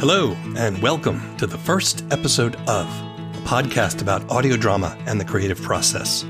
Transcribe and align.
Hello, 0.00 0.34
and 0.56 0.80
welcome 0.80 1.36
to 1.36 1.46
the 1.46 1.58
first 1.58 2.06
episode 2.10 2.56
of 2.66 2.86
a 2.86 3.42
podcast 3.44 4.00
about 4.00 4.26
audio 4.30 4.56
drama 4.56 4.96
and 5.04 5.20
the 5.20 5.26
creative 5.26 5.60
process. 5.60 6.24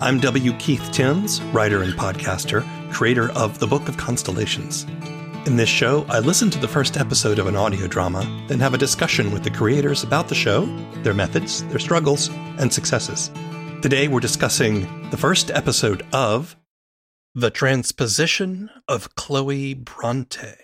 I'm 0.00 0.18
W. 0.18 0.52
Keith 0.54 0.90
Timms, 0.90 1.40
writer 1.52 1.84
and 1.84 1.92
podcaster, 1.92 2.64
creator 2.92 3.30
of 3.34 3.60
The 3.60 3.66
Book 3.68 3.88
of 3.88 3.96
Constellations. 3.96 4.88
In 5.46 5.54
this 5.54 5.68
show, 5.68 6.04
I 6.08 6.18
listen 6.18 6.50
to 6.50 6.58
the 6.58 6.66
first 6.66 6.96
episode 6.96 7.38
of 7.38 7.46
an 7.46 7.54
audio 7.54 7.86
drama, 7.86 8.24
then 8.48 8.58
have 8.58 8.74
a 8.74 8.78
discussion 8.78 9.30
with 9.30 9.44
the 9.44 9.50
creators 9.50 10.02
about 10.02 10.26
the 10.26 10.34
show, 10.34 10.66
their 11.04 11.14
methods, 11.14 11.62
their 11.68 11.78
struggles, 11.78 12.28
and 12.58 12.72
successes. 12.72 13.30
Today, 13.82 14.08
we're 14.08 14.18
discussing 14.18 15.08
the 15.10 15.16
first 15.16 15.48
episode 15.52 16.04
of 16.12 16.56
The 17.36 17.52
Transposition 17.52 18.68
of 18.88 19.14
Chloe 19.14 19.74
Bronte. 19.74 20.56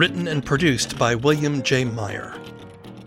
Written 0.00 0.28
and 0.28 0.42
produced 0.42 0.96
by 0.96 1.14
William 1.14 1.62
J. 1.62 1.84
Meyer. 1.84 2.34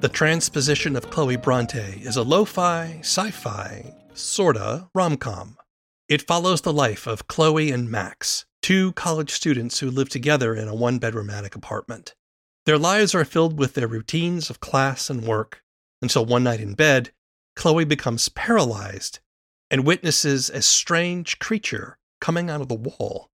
The 0.02 0.07
Transposition 0.07 0.95
of 0.95 1.09
Chloe 1.09 1.38
Bronte 1.38 1.79
is 1.79 2.17
a 2.17 2.21
lo 2.21 2.45
fi, 2.45 2.99
sci 2.99 3.31
fi, 3.31 3.95
sorta 4.13 4.88
rom 4.93 5.17
com. 5.17 5.57
It 6.07 6.27
follows 6.27 6.61
the 6.61 6.71
life 6.71 7.07
of 7.07 7.27
Chloe 7.27 7.71
and 7.71 7.89
Max, 7.89 8.45
two 8.61 8.91
college 8.91 9.31
students 9.31 9.79
who 9.79 9.89
live 9.89 10.07
together 10.07 10.53
in 10.53 10.67
a 10.67 10.75
one 10.75 10.99
bedroom 10.99 11.31
attic 11.31 11.55
apartment. 11.55 12.13
Their 12.67 12.77
lives 12.77 13.16
are 13.16 13.25
filled 13.25 13.57
with 13.57 13.73
their 13.73 13.88
routines 13.88 14.52
of 14.52 14.59
class 14.59 15.09
and 15.09 15.23
work 15.23 15.64
until 15.99 16.27
one 16.27 16.44
night 16.44 16.61
in 16.61 16.75
bed, 16.75 17.11
Chloe 17.55 17.86
becomes 17.86 18.30
paralyzed 18.30 19.17
and 19.71 19.83
witnesses 19.83 20.52
a 20.52 20.61
strange 20.61 21.39
creature 21.39 21.97
coming 22.21 22.52
out 22.52 22.61
of 22.61 22.67
the 22.67 22.75
wall. 22.75 23.31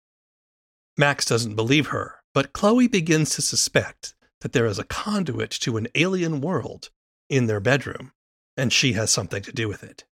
Max 0.98 1.26
doesn't 1.26 1.58
believe 1.58 1.88
her, 1.88 2.19
but 2.40 2.54
Chloe 2.54 2.88
begins 2.88 3.32
to 3.32 3.42
suspect 3.42 4.14
that 4.40 4.54
there 4.54 4.66
is 4.66 4.80
a 4.80 4.86
conduit 4.86 5.52
to 5.52 5.76
an 5.76 5.90
alien 5.94 6.40
world 6.40 6.90
in 7.30 7.48
their 7.48 7.60
bedroom, 7.60 8.14
and 8.56 8.72
she 8.72 8.94
has 8.94 9.12
something 9.12 9.44
to 9.44 9.52
do 9.52 9.68
with 9.68 9.84
it. 9.84 10.06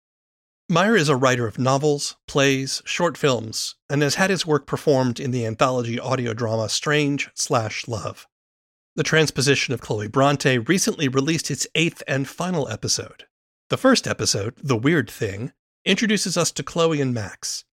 Meyer 0.66 0.96
is 0.96 1.10
a 1.10 1.16
writer 1.16 1.46
of 1.46 1.58
novels, 1.58 2.16
plays, 2.26 2.80
short 2.86 3.18
films, 3.18 3.74
and 3.90 4.00
has 4.00 4.14
had 4.14 4.30
his 4.30 4.46
work 4.46 4.66
performed 4.66 5.20
in 5.20 5.32
the 5.32 5.44
anthology 5.44 6.00
audio 6.00 6.32
drama 6.32 6.70
Strange 6.70 7.28
Slash 7.34 7.86
Love. 7.86 8.26
The 8.96 9.02
transposition 9.02 9.74
of 9.74 9.82
Chloe 9.82 10.08
Bronte 10.08 10.56
recently 10.56 11.08
released 11.08 11.50
its 11.50 11.66
eighth 11.74 12.02
and 12.08 12.26
final 12.26 12.66
episode. 12.70 13.24
The 13.68 13.76
first 13.76 14.06
episode, 14.06 14.54
The 14.62 14.78
Weird 14.78 15.10
Thing, 15.10 15.52
introduces 15.84 16.38
us 16.38 16.50
to 16.52 16.62
Chloe 16.62 17.02
and 17.02 17.12
Max, 17.12 17.66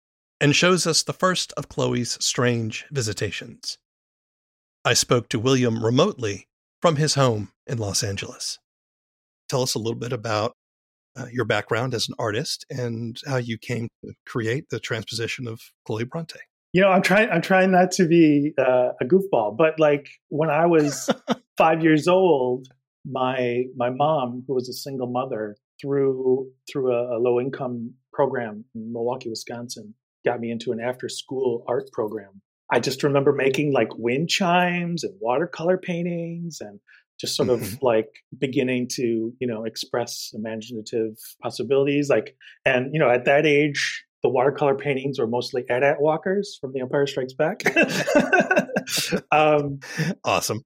and 0.42 0.56
shows 0.56 0.88
us 0.88 1.04
the 1.04 1.14
first 1.14 1.54
of 1.54 1.70
Chloe's 1.70 2.18
strange 2.20 2.88
visitations. 2.90 3.78
I 4.90 4.94
spoke 4.94 5.30
to 5.30 5.40
William 5.40 5.86
remotely 5.86 6.48
from 6.82 6.96
his 6.96 7.14
home 7.14 7.52
in 7.68 7.78
Los 7.78 8.02
Angeles. 8.02 8.58
Tell 9.48 9.62
us 9.62 9.76
a 9.76 9.78
little 9.78 10.00
bit 10.00 10.12
about 10.12 10.54
uh, 11.16 11.28
your 11.32 11.46
background 11.46 11.94
as 11.94 12.10
an 12.10 12.16
artist 12.18 12.66
and 12.72 13.16
how 13.28 13.38
you 13.38 13.60
came 13.60 13.90
to 14.04 14.14
create 14.26 14.66
the 14.72 14.80
transposition 14.80 15.48
of 15.48 15.62
Chloe 15.86 16.06
Bronte. 16.06 16.40
You 16.74 16.82
know, 16.82 16.90
I'm 16.90 17.04
trying. 17.04 17.30
I'm 17.30 17.44
trying 17.44 17.70
not 17.70 17.92
to 17.92 18.08
be 18.08 18.54
uh, 18.58 18.94
a 19.00 19.06
goofball, 19.06 19.56
but 19.56 19.80
like 19.80 20.10
when 20.30 20.50
I 20.50 20.66
was 20.66 21.08
five 21.60 21.84
years 21.84 22.08
old, 22.08 22.68
my 23.06 23.66
my 23.76 23.92
mom, 23.92 24.44
who 24.48 24.56
was 24.56 24.70
a 24.70 24.74
single 24.74 25.06
mother, 25.06 25.56
through 25.80 26.52
through 26.68 26.92
a, 26.92 27.16
a 27.16 27.20
low 27.20 27.40
income 27.40 27.94
program 28.12 28.66
in 28.74 28.92
Milwaukee, 28.92 29.30
Wisconsin, 29.30 29.94
got 30.26 30.40
me 30.40 30.50
into 30.50 30.72
an 30.72 30.80
after 30.80 31.10
school 31.10 31.64
art 31.68 31.92
program. 31.92 32.42
I 32.72 32.80
just 32.80 33.04
remember 33.04 33.34
making 33.34 33.74
like 33.74 33.90
wind 33.98 34.30
chimes 34.30 35.04
and 35.04 35.14
watercolor 35.20 35.78
paintings 35.78 36.60
and 36.62 36.80
just 37.20 37.36
sort 37.36 37.50
of 37.50 37.60
mm-hmm. 37.60 37.86
like 37.86 38.10
beginning 38.38 38.88
to 38.92 39.34
you 39.40 39.48
know 39.48 39.66
express 39.66 40.32
imaginative 40.34 41.18
possibilities 41.42 42.10
like 42.10 42.36
and 42.66 42.94
you 42.94 43.00
know 43.00 43.10
at 43.10 43.26
that 43.26 43.46
age 43.46 44.06
the 44.24 44.30
watercolor 44.30 44.76
paintings 44.76 45.20
were 45.20 45.28
mostly 45.28 45.64
AT-AT 45.70 46.02
walkers 46.02 46.58
from 46.60 46.74
The 46.74 46.82
Empire 46.82 47.08
Strikes 47.08 47.34
Back. 47.34 47.64
um, 49.32 49.80
awesome. 50.26 50.62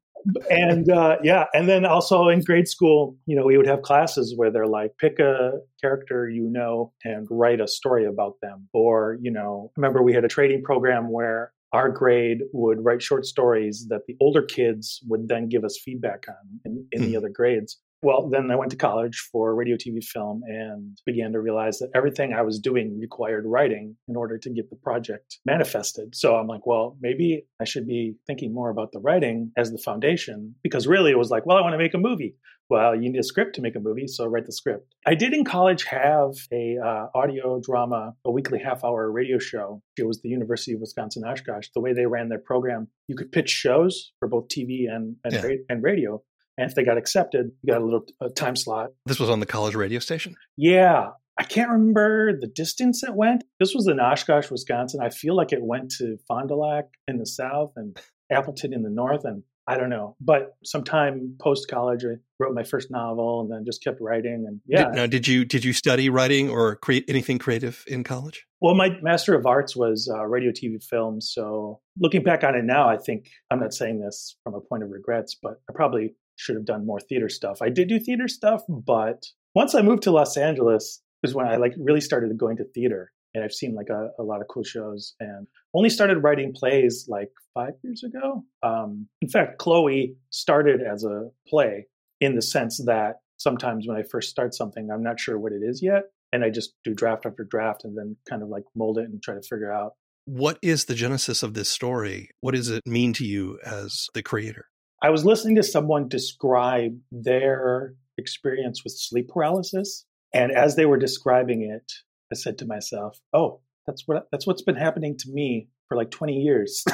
And 0.50 0.90
uh, 0.90 1.18
yeah, 1.22 1.46
and 1.54 1.68
then 1.68 1.86
also 1.86 2.30
in 2.30 2.42
grade 2.42 2.68
school, 2.68 3.16
you 3.26 3.36
know, 3.36 3.46
we 3.46 3.58
would 3.58 3.68
have 3.68 3.82
classes 3.82 4.34
where 4.36 4.50
they're 4.50 4.66
like, 4.66 4.94
pick 4.98 5.20
a 5.20 5.60
character 5.82 6.30
you 6.30 6.50
know 6.50 6.94
and 7.04 7.28
write 7.30 7.60
a 7.60 7.68
story 7.68 8.06
about 8.06 8.38
them. 8.42 8.70
Or, 8.74 9.18
you 9.22 9.32
know, 9.32 9.72
remember 9.76 10.02
we 10.02 10.14
had 10.14 10.24
a 10.24 10.30
trading 10.30 10.64
program 10.64 11.12
where 11.12 11.52
our 11.74 11.90
grade 11.90 12.42
would 12.54 12.86
write 12.86 13.02
short 13.02 13.26
stories 13.26 13.88
that 13.90 14.06
the 14.08 14.16
older 14.22 14.44
kids 14.44 15.02
would 15.08 15.28
then 15.28 15.50
give 15.50 15.66
us 15.66 15.80
feedback 15.84 16.26
on 16.30 16.60
in, 16.66 16.86
in 16.92 17.02
mm. 17.02 17.06
the 17.06 17.12
hmm. 17.12 17.18
other 17.18 17.30
grades. 17.30 17.80
Well, 18.04 18.30
then 18.30 18.52
I 18.52 18.58
went 18.58 18.70
to 18.72 18.78
college 18.78 19.30
for 19.32 19.56
radio, 19.56 19.78
TV, 19.78 20.04
film, 20.04 20.42
and 20.46 20.98
began 21.06 21.32
to 21.32 21.40
realize 21.40 21.80
that 21.80 21.90
everything 21.96 22.34
I 22.34 22.42
was 22.42 22.60
doing 22.60 23.00
required 23.00 23.46
writing 23.46 23.96
in 24.10 24.18
order 24.18 24.38
to 24.38 24.50
get 24.50 24.70
the 24.70 24.76
project 24.76 25.40
manifested. 25.46 26.14
So 26.14 26.36
I'm 26.36 26.48
like, 26.48 26.68
well, 26.68 26.98
maybe 27.00 27.46
I 27.62 27.64
should 27.64 27.88
be 27.88 28.16
thinking 28.28 28.54
more 28.54 28.70
about 28.70 28.92
the 28.92 29.00
writing 29.00 29.54
as 29.58 29.72
the 29.72 29.78
foundation 29.78 30.54
because 30.64 30.86
really 30.86 31.12
it 31.12 31.18
was 31.18 31.32
like, 31.32 31.46
well, 31.46 31.58
I 31.58 31.62
want 31.62 31.76
to 31.76 31.78
make 31.78 31.94
a 31.94 31.98
movie. 31.98 32.36
Well, 32.70 32.94
you 32.94 33.10
need 33.10 33.20
a 33.20 33.24
script 33.24 33.56
to 33.56 33.62
make 33.62 33.76
a 33.76 33.80
movie, 33.80 34.08
so 34.08 34.26
write 34.26 34.48
the 34.48 34.52
script. 34.52 34.96
I 35.06 35.16
did 35.16 35.34
in 35.34 35.46
college 35.46 35.86
have 35.86 36.32
a 36.52 36.78
uh, 36.84 37.08
audio 37.16 37.62
drama, 37.62 38.16
a 38.26 38.32
weekly 38.32 38.60
half 38.60 38.84
hour 38.84 39.12
radio 39.12 39.38
show. 39.38 39.82
It 39.98 40.08
was 40.08 40.22
the 40.22 40.30
University 40.30 40.74
of 40.74 40.82
Wisconsin 40.82 41.24
Oshkosh. 41.24 41.68
The 41.74 41.82
way 41.82 41.94
they 41.94 42.06
ran 42.06 42.30
their 42.30 42.40
program, 42.40 42.88
you 43.08 43.16
could 43.16 43.32
pitch 43.32 43.50
shows 43.50 44.12
for 44.20 44.28
both 44.28 44.48
TV 44.48 44.90
and 44.90 45.16
and, 45.24 45.34
yeah. 45.34 45.56
and 45.70 45.84
radio. 45.84 46.22
And 46.58 46.70
if 46.70 46.76
they 46.76 46.84
got 46.84 46.98
accepted, 46.98 47.52
you 47.62 47.74
got 47.74 47.82
a 47.82 47.86
little 47.86 48.06
a 48.22 48.30
time 48.30 48.56
slot. 48.56 48.92
This 49.06 49.20
was 49.20 49.30
on 49.30 49.40
the 49.40 49.46
college 49.46 49.76
radio 49.76 50.00
station? 50.00 50.36
Yeah. 50.58 51.10
I 51.38 51.44
can't 51.44 51.72
remember 51.72 52.38
the 52.40 52.48
distance 52.48 53.04
it 53.04 53.16
went. 53.16 53.44
This 53.60 53.74
was 53.74 53.88
in 53.88 54.00
Oshkosh, 54.00 54.52
Wisconsin. 54.52 55.02
I 55.02 55.10
feel 55.10 55.36
like 55.36 55.52
it 55.52 55.64
went 55.64 55.92
to 55.98 56.18
Fond 56.28 56.50
du 56.50 56.56
Lac 56.56 56.86
in 57.08 57.18
the 57.18 57.26
south 57.26 57.74
and 57.76 57.98
Appleton 58.32 58.72
in 58.72 58.84
the 58.84 58.92
north. 58.92 59.26
And 59.26 59.42
I 59.66 59.78
don't 59.78 59.90
know. 59.90 60.16
But 60.20 60.56
sometime 60.64 61.36
post 61.40 61.70
college, 61.70 62.04
I 62.04 62.18
wrote 62.40 62.54
my 62.54 62.64
first 62.64 62.92
novel 62.92 63.42
and 63.42 63.52
then 63.52 63.66
just 63.66 63.84
kept 63.84 64.00
writing. 64.02 64.46
And 64.48 64.60
yeah. 64.68 64.86
Did, 64.86 64.94
now, 64.94 65.08
did 65.08 65.28
you 65.28 65.46
did 65.46 65.64
you 65.64 65.74
study 65.74 66.10
writing 66.10 66.50
or 66.50 66.76
create 66.76 67.06
anything 67.08 67.40
creative 67.40 67.84
in 67.88 68.04
college? 68.04 68.46
Well, 68.62 68.76
my 68.76 68.98
master 69.02 69.36
of 69.36 69.46
arts 69.46 69.76
was 69.76 70.10
uh, 70.14 70.26
radio, 70.26 70.52
TV, 70.52 70.84
film. 70.84 71.20
So 71.20 71.80
looking 71.98 72.24
back 72.24 72.44
on 72.44 72.56
it 72.56 72.64
now, 72.64 72.90
I 72.90 72.98
think 72.98 73.30
I'm 73.50 73.60
not 73.60 73.74
saying 73.74 74.02
this 74.02 74.36
from 74.44 74.54
a 74.54 74.62
point 74.62 74.84
of 74.84 74.90
regrets, 74.90 75.36
but 75.42 75.62
I 75.70 75.74
probably 75.74 76.14
should 76.36 76.56
have 76.56 76.66
done 76.66 76.86
more 76.86 77.00
theater 77.00 77.30
stuff. 77.30 77.62
I 77.62 77.70
did 77.70 77.88
do 77.88 78.00
theater 78.00 78.28
stuff, 78.28 78.64
but 78.68 79.24
once 79.56 79.76
I 79.76 79.82
moved 79.82 80.04
to 80.04 80.12
Los 80.12 80.38
Angeles 80.38 81.02
is 81.24 81.34
when 81.34 81.48
I 81.48 81.58
like 81.58 81.74
really 81.78 82.02
started 82.02 82.38
going 82.38 82.58
to 82.58 82.66
theater 82.66 83.12
and 83.34 83.44
I've 83.44 83.54
seen 83.54 83.74
like 83.74 83.90
a, 83.90 84.10
a, 84.20 84.24
lot 84.24 84.42
of 84.42 84.48
cool 84.48 84.64
shows 84.64 85.16
and 85.20 85.48
only 85.74 85.90
started 85.90 86.20
writing 86.20 86.54
plays 86.54 87.06
like 87.08 87.30
five 87.54 87.74
years 87.84 88.04
ago. 88.04 88.44
Um, 88.62 89.08
in 89.22 89.30
fact, 89.30 89.58
Chloe 89.58 90.16
started 90.30 90.82
as 90.82 91.04
a 91.04 91.30
play 91.48 91.88
in 92.22 92.36
the 92.36 92.42
sense 92.42 92.82
that 92.86 93.18
sometimes 93.38 93.88
when 93.88 93.98
I 93.98 94.04
first 94.04 94.30
start 94.30 94.54
something, 94.54 94.90
I'm 94.92 95.04
not 95.04 95.20
sure 95.20 95.40
what 95.40 95.52
it 95.52 95.62
is 95.64 95.82
yet. 95.82 96.04
And 96.32 96.44
I 96.44 96.50
just 96.50 96.74
do 96.84 96.94
draft 96.94 97.26
after 97.26 97.44
draft 97.44 97.84
and 97.84 97.98
then 97.98 98.16
kind 98.30 98.42
of 98.42 98.50
like 98.50 98.64
mold 98.76 98.98
it 98.98 99.06
and 99.06 99.22
try 99.22 99.36
to 99.36 99.42
figure 99.42 99.72
out. 99.72 99.94
What 100.26 100.58
is 100.62 100.86
the 100.86 100.96
genesis 100.96 101.44
of 101.44 101.54
this 101.54 101.70
story? 101.70 102.30
What 102.42 102.56
does 102.56 102.70
it 102.70 102.82
mean 102.86 103.14
to 103.14 103.26
you 103.26 103.60
as 103.66 104.08
the 104.14 104.24
creator? 104.24 104.68
I 105.04 105.10
was 105.10 105.26
listening 105.26 105.58
to 105.58 105.64
someone 105.64 106.08
describe 106.08 106.98
their 107.12 107.94
experience 108.18 108.86
with 108.86 108.94
sleep 108.94 109.28
paralysis. 109.28 110.06
And 110.34 110.54
as 110.54 110.78
they 110.78 110.86
were 110.86 110.98
describing 110.98 111.62
it, 111.62 111.92
I 112.32 112.36
said 112.36 112.58
to 112.60 112.66
myself, 112.66 113.20
"Oh, 113.34 113.60
that's 113.86 114.08
what 114.08 114.28
that's 114.32 114.48
what's 114.48 114.62
been 114.62 114.78
happening 114.78 115.18
to 115.18 115.30
me 115.30 115.68
for 115.90 115.98
like 115.98 116.10
20 116.10 116.34
years." 116.34 116.86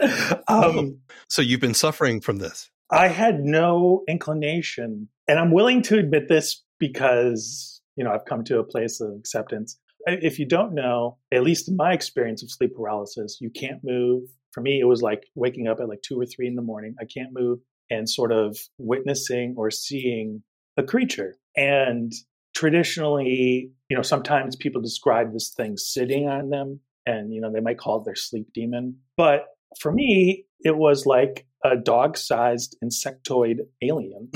um, 0.48 1.00
so 1.28 1.42
you've 1.42 1.60
been 1.60 1.74
suffering 1.74 2.20
from 2.20 2.38
this. 2.38 2.70
I 2.90 3.08
had 3.08 3.40
no 3.40 4.04
inclination, 4.08 5.08
and 5.26 5.40
I'm 5.40 5.50
willing 5.50 5.82
to 5.82 5.98
admit 5.98 6.28
this 6.28 6.62
because 6.78 7.82
you 7.96 8.04
know 8.04 8.12
I've 8.12 8.24
come 8.24 8.44
to 8.44 8.60
a 8.60 8.64
place 8.64 9.00
of 9.00 9.14
acceptance. 9.18 9.78
If 10.06 10.38
you 10.38 10.46
don't 10.46 10.74
know, 10.74 11.18
at 11.32 11.42
least 11.42 11.68
in 11.68 11.76
my 11.76 11.92
experience 11.92 12.42
of 12.42 12.50
sleep 12.50 12.74
paralysis, 12.76 13.38
you 13.40 13.50
can't 13.50 13.82
move. 13.82 14.22
For 14.52 14.60
me, 14.60 14.80
it 14.80 14.84
was 14.84 15.02
like 15.02 15.24
waking 15.34 15.66
up 15.66 15.80
at 15.80 15.88
like 15.88 16.02
two 16.02 16.20
or 16.20 16.26
three 16.26 16.46
in 16.46 16.56
the 16.56 16.62
morning. 16.62 16.94
I 17.00 17.04
can't 17.04 17.32
move 17.32 17.60
and 17.90 18.08
sort 18.08 18.32
of 18.32 18.56
witnessing 18.78 19.54
or 19.56 19.70
seeing 19.70 20.42
a 20.76 20.82
creature. 20.82 21.36
And 21.56 22.12
traditionally, 22.54 23.70
you 23.88 23.96
know, 23.96 24.02
sometimes 24.02 24.56
people 24.56 24.80
describe 24.80 25.32
this 25.32 25.50
thing 25.50 25.76
sitting 25.76 26.28
on 26.28 26.50
them 26.50 26.80
and, 27.06 27.32
you 27.32 27.40
know, 27.40 27.52
they 27.52 27.60
might 27.60 27.78
call 27.78 28.00
it 28.00 28.04
their 28.04 28.14
sleep 28.14 28.48
demon. 28.54 28.96
But 29.16 29.46
for 29.80 29.92
me, 29.92 30.46
it 30.60 30.76
was 30.76 31.06
like 31.06 31.46
a 31.64 31.76
dog 31.76 32.16
sized 32.16 32.76
insectoid 32.84 33.60
alien. 33.82 34.30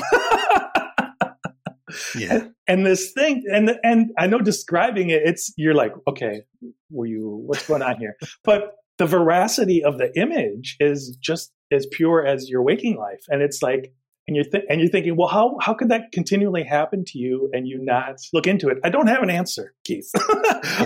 yeah. 2.16 2.48
And, 2.68 2.84
this 2.84 3.12
thing, 3.12 3.44
and 3.52 3.78
and 3.84 4.10
I 4.18 4.26
know 4.26 4.40
describing 4.40 5.10
it, 5.10 5.22
it's 5.24 5.54
you're 5.56 5.72
like, 5.72 5.92
okay, 6.08 6.42
were 6.90 7.06
you 7.06 7.42
what's 7.46 7.66
going 7.66 7.82
on 7.82 7.96
here 7.98 8.16
but 8.44 8.72
the 8.98 9.06
veracity 9.06 9.84
of 9.84 9.98
the 9.98 10.10
image 10.18 10.76
is 10.80 11.16
just 11.20 11.52
as 11.72 11.86
pure 11.90 12.24
as 12.24 12.48
your 12.48 12.62
waking 12.62 12.96
life. 12.96 13.24
And 13.28 13.42
it's 13.42 13.62
like 13.62 13.92
and 14.28 14.34
you're 14.34 14.44
th- 14.44 14.64
and 14.68 14.80
you're 14.80 14.90
thinking 14.90 15.16
well 15.16 15.28
how 15.28 15.56
how 15.60 15.72
could 15.72 15.88
that 15.88 16.10
continually 16.12 16.64
happen 16.64 17.04
to 17.06 17.18
you 17.18 17.48
and 17.52 17.68
you 17.68 17.78
not 17.80 18.16
look 18.32 18.46
into 18.46 18.68
it? 18.68 18.78
I 18.82 18.90
don't 18.90 19.06
have 19.06 19.22
an 19.22 19.30
answer 19.30 19.74
keith. 19.84 20.10
Yeah. 20.14 20.20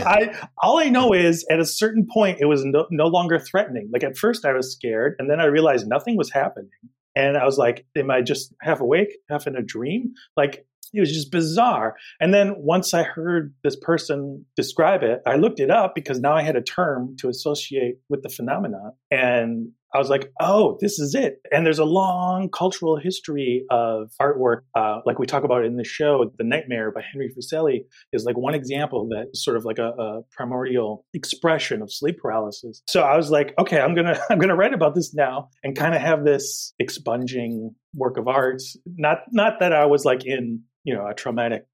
i 0.06 0.48
all 0.62 0.78
i 0.78 0.88
know 0.88 1.12
is 1.12 1.46
at 1.50 1.60
a 1.60 1.64
certain 1.64 2.06
point 2.12 2.38
it 2.40 2.46
was 2.46 2.64
no, 2.64 2.86
no 2.90 3.06
longer 3.06 3.38
threatening. 3.38 3.88
Like 3.92 4.04
at 4.04 4.16
first 4.16 4.44
i 4.44 4.52
was 4.52 4.72
scared 4.72 5.16
and 5.18 5.30
then 5.30 5.40
i 5.40 5.46
realized 5.46 5.86
nothing 5.86 6.16
was 6.16 6.30
happening. 6.30 6.70
And 7.16 7.36
I 7.36 7.44
was 7.44 7.58
like, 7.58 7.86
am 7.96 8.10
I 8.10 8.22
just 8.22 8.54
half 8.60 8.80
awake, 8.80 9.16
half 9.28 9.48
in 9.48 9.56
a 9.56 9.62
dream? 9.62 10.12
Like, 10.36 10.64
it 10.92 11.00
was 11.00 11.12
just 11.12 11.30
bizarre. 11.30 11.96
And 12.20 12.32
then 12.34 12.54
once 12.58 12.94
I 12.94 13.02
heard 13.02 13.54
this 13.64 13.76
person 13.76 14.44
describe 14.56 15.02
it, 15.02 15.20
I 15.26 15.36
looked 15.36 15.60
it 15.60 15.70
up 15.70 15.94
because 15.94 16.20
now 16.20 16.34
I 16.34 16.42
had 16.42 16.56
a 16.56 16.62
term 16.62 17.16
to 17.20 17.28
associate 17.28 17.96
with 18.08 18.22
the 18.22 18.28
phenomenon. 18.28 18.92
And 19.10 19.72
I 19.92 19.98
was 19.98 20.08
like, 20.08 20.30
oh, 20.40 20.78
this 20.80 20.98
is 21.00 21.14
it. 21.14 21.40
And 21.50 21.66
there's 21.66 21.80
a 21.80 21.84
long 21.84 22.48
cultural 22.48 22.96
history 22.96 23.64
of 23.70 24.12
artwork, 24.20 24.60
uh, 24.76 25.00
like 25.04 25.18
we 25.18 25.26
talk 25.26 25.42
about 25.42 25.64
in 25.64 25.76
the 25.76 25.84
show. 25.84 26.30
The 26.38 26.44
Nightmare 26.44 26.92
by 26.92 27.02
Henry 27.02 27.32
Fuseli 27.36 27.84
is 28.12 28.24
like 28.24 28.36
one 28.36 28.54
example 28.54 29.08
that 29.08 29.36
sort 29.36 29.56
of 29.56 29.64
like 29.64 29.78
a, 29.78 29.88
a 29.88 30.20
primordial 30.30 31.04
expression 31.12 31.82
of 31.82 31.92
sleep 31.92 32.18
paralysis. 32.18 32.82
So 32.88 33.02
I 33.02 33.16
was 33.16 33.30
like, 33.30 33.52
okay, 33.58 33.80
I'm 33.80 33.94
gonna 33.94 34.20
I'm 34.30 34.38
gonna 34.38 34.56
write 34.56 34.74
about 34.74 34.94
this 34.94 35.12
now 35.12 35.48
and 35.64 35.76
kind 35.76 35.94
of 35.94 36.00
have 36.00 36.24
this 36.24 36.72
expunging 36.78 37.74
work 37.94 38.16
of 38.16 38.28
art. 38.28 38.62
Not 38.86 39.18
not 39.32 39.54
that 39.58 39.72
I 39.72 39.86
was 39.86 40.04
like 40.04 40.24
in 40.24 40.62
you 40.84 40.94
know 40.94 41.06
a 41.06 41.14
traumatic 41.14 41.66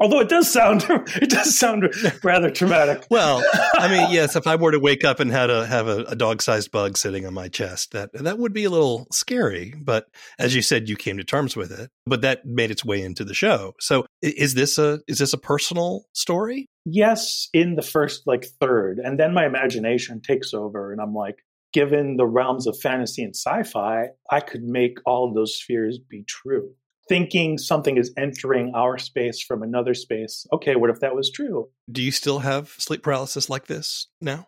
Although 0.00 0.20
it 0.20 0.30
does 0.30 0.50
sound 0.50 0.86
it 0.88 1.28
does 1.28 1.56
sound 1.56 1.94
rather 2.24 2.50
traumatic. 2.50 3.06
well, 3.10 3.44
I 3.74 3.88
mean, 3.88 4.10
yes, 4.10 4.34
if 4.34 4.46
I 4.46 4.56
were 4.56 4.72
to 4.72 4.80
wake 4.80 5.04
up 5.04 5.20
and 5.20 5.30
had 5.30 5.50
a 5.50 5.66
have 5.66 5.86
a, 5.86 5.98
a 6.04 6.16
dog 6.16 6.40
sized 6.40 6.72
bug 6.72 6.96
sitting 6.96 7.26
on 7.26 7.34
my 7.34 7.48
chest, 7.48 7.92
that 7.92 8.10
that 8.14 8.38
would 8.38 8.54
be 8.54 8.64
a 8.64 8.70
little 8.70 9.06
scary. 9.12 9.74
But 9.78 10.06
as 10.38 10.54
you 10.54 10.62
said, 10.62 10.88
you 10.88 10.96
came 10.96 11.18
to 11.18 11.24
terms 11.24 11.54
with 11.54 11.70
it. 11.70 11.90
But 12.06 12.22
that 12.22 12.46
made 12.46 12.70
its 12.70 12.84
way 12.84 13.02
into 13.02 13.24
the 13.24 13.34
show. 13.34 13.74
So 13.78 14.06
is 14.22 14.54
this 14.54 14.78
a 14.78 15.00
is 15.06 15.18
this 15.18 15.34
a 15.34 15.38
personal 15.38 16.06
story? 16.14 16.66
Yes, 16.86 17.48
in 17.52 17.76
the 17.76 17.82
first 17.82 18.22
like 18.26 18.46
third, 18.58 18.98
and 18.98 19.20
then 19.20 19.34
my 19.34 19.44
imagination 19.44 20.22
takes 20.22 20.54
over, 20.54 20.92
and 20.92 21.00
I'm 21.00 21.14
like, 21.14 21.44
given 21.74 22.16
the 22.16 22.26
realms 22.26 22.66
of 22.66 22.78
fantasy 22.80 23.22
and 23.22 23.36
sci-fi, 23.36 24.06
I 24.30 24.40
could 24.40 24.62
make 24.62 24.96
all 25.04 25.28
of 25.28 25.34
those 25.34 25.56
spheres 25.56 25.98
be 25.98 26.24
true 26.26 26.70
thinking 27.10 27.58
something 27.58 27.98
is 27.98 28.12
entering 28.16 28.72
our 28.72 28.96
space 28.96 29.42
from 29.42 29.64
another 29.64 29.94
space. 29.94 30.46
Okay, 30.52 30.76
what 30.76 30.90
if 30.90 31.00
that 31.00 31.16
was 31.16 31.28
true? 31.28 31.68
Do 31.90 32.02
you 32.02 32.12
still 32.12 32.38
have 32.38 32.68
sleep 32.78 33.02
paralysis 33.02 33.50
like 33.50 33.66
this 33.66 34.06
now? 34.20 34.46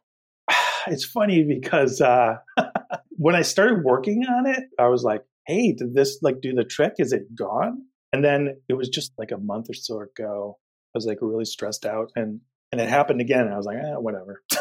It's 0.88 1.04
funny 1.04 1.44
because 1.44 2.00
uh, 2.00 2.38
when 3.10 3.36
I 3.36 3.42
started 3.42 3.84
working 3.84 4.24
on 4.24 4.46
it, 4.46 4.64
I 4.80 4.88
was 4.88 5.04
like, 5.04 5.22
"Hey, 5.46 5.72
did 5.72 5.94
this 5.94 6.18
like 6.22 6.40
do 6.40 6.52
the 6.54 6.64
trick? 6.64 6.94
Is 6.98 7.12
it 7.12 7.36
gone?" 7.36 7.84
And 8.12 8.24
then 8.24 8.56
it 8.68 8.74
was 8.74 8.88
just 8.88 9.12
like 9.16 9.30
a 9.30 9.38
month 9.38 9.70
or 9.70 9.74
so 9.74 10.00
ago. 10.00 10.58
I 10.92 10.98
was 10.98 11.06
like 11.06 11.18
really 11.20 11.44
stressed 11.44 11.86
out, 11.86 12.10
and 12.16 12.40
and 12.72 12.80
it 12.80 12.88
happened 12.88 13.20
again. 13.20 13.46
I 13.46 13.56
was 13.56 13.64
like, 13.64 13.76
eh, 13.76 13.94
whatever. 13.94 14.42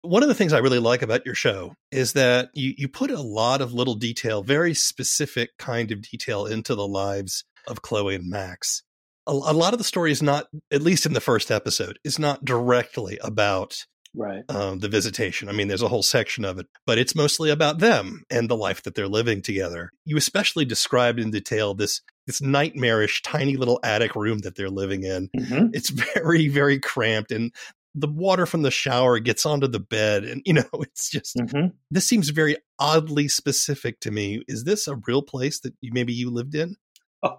one 0.08 0.24
of 0.24 0.30
the 0.30 0.36
things 0.36 0.54
I 0.54 0.60
really 0.60 0.80
like 0.80 1.02
about 1.02 1.26
your 1.26 1.36
show 1.36 1.74
is 1.92 2.14
that 2.14 2.50
you, 2.54 2.74
you 2.78 2.88
put 2.88 3.12
a 3.12 3.22
lot 3.22 3.62
of 3.62 3.74
little 3.74 3.96
detail, 3.96 4.44
very 4.44 4.74
specific 4.74 5.52
kind 5.58 5.92
of 5.92 6.02
detail 6.02 6.46
into 6.46 6.76
the 6.76 6.88
lives 6.88 7.44
of 7.68 7.82
Chloe 7.82 8.16
and 8.16 8.30
Max. 8.30 8.84
A, 9.28 9.32
a 9.32 9.34
lot 9.34 9.74
of 9.74 9.78
the 9.78 9.84
story 9.84 10.12
is 10.12 10.22
not, 10.22 10.48
at 10.72 10.82
least 10.82 11.06
in 11.06 11.14
the 11.14 11.22
first 11.22 11.52
episode, 11.52 12.00
is 12.04 12.18
not 12.18 12.46
directly 12.46 13.20
about 13.22 13.86
right 14.16 14.44
um, 14.50 14.80
the 14.80 14.88
visitation. 14.88 15.50
I 15.50 15.52
mean, 15.52 15.68
there's 15.68 15.82
a 15.82 15.88
whole 15.88 16.04
section 16.04 16.46
of 16.46 16.60
it, 16.60 16.68
but 16.86 16.98
it's 16.98 17.16
mostly 17.16 17.50
about 17.50 17.80
them 17.80 18.24
and 18.30 18.50
the 18.50 18.58
life 18.58 18.84
that 18.84 18.96
they're 18.96 19.08
living 19.08 19.42
together. 19.42 19.92
You 20.06 20.18
especially 20.18 20.66
described 20.66 21.20
in 21.20 21.32
detail 21.32 21.74
this 21.74 22.02
this 22.26 22.42
nightmarish 22.42 23.22
tiny 23.22 23.56
little 23.56 23.80
attic 23.84 24.14
room 24.16 24.40
that 24.40 24.56
they're 24.56 24.70
living 24.70 25.04
in. 25.04 25.30
Mm-hmm. 25.30 25.68
It's 25.74 25.90
very, 26.16 26.50
very 26.50 26.78
cramped. 26.78 27.32
And 27.32 27.54
the 27.98 28.08
water 28.08 28.46
from 28.46 28.62
the 28.62 28.70
shower 28.70 29.18
gets 29.18 29.44
onto 29.46 29.68
the 29.68 29.80
bed 29.80 30.24
and 30.24 30.44
you 30.46 30.54
know 30.54 30.70
it's 30.74 31.10
just 31.10 31.36
mm-hmm. 31.36 31.68
this 31.90 32.08
seems 32.08 32.30
very 32.30 32.56
oddly 32.80 33.28
specific 33.28 34.00
to 34.02 34.12
me. 34.12 34.44
Is 34.48 34.64
this 34.64 34.88
a 34.88 35.00
real 35.08 35.24
place 35.24 35.60
that 35.62 35.74
you, 35.82 35.92
maybe 35.94 36.14
you 36.14 36.30
lived 36.30 36.56
in? 36.56 36.76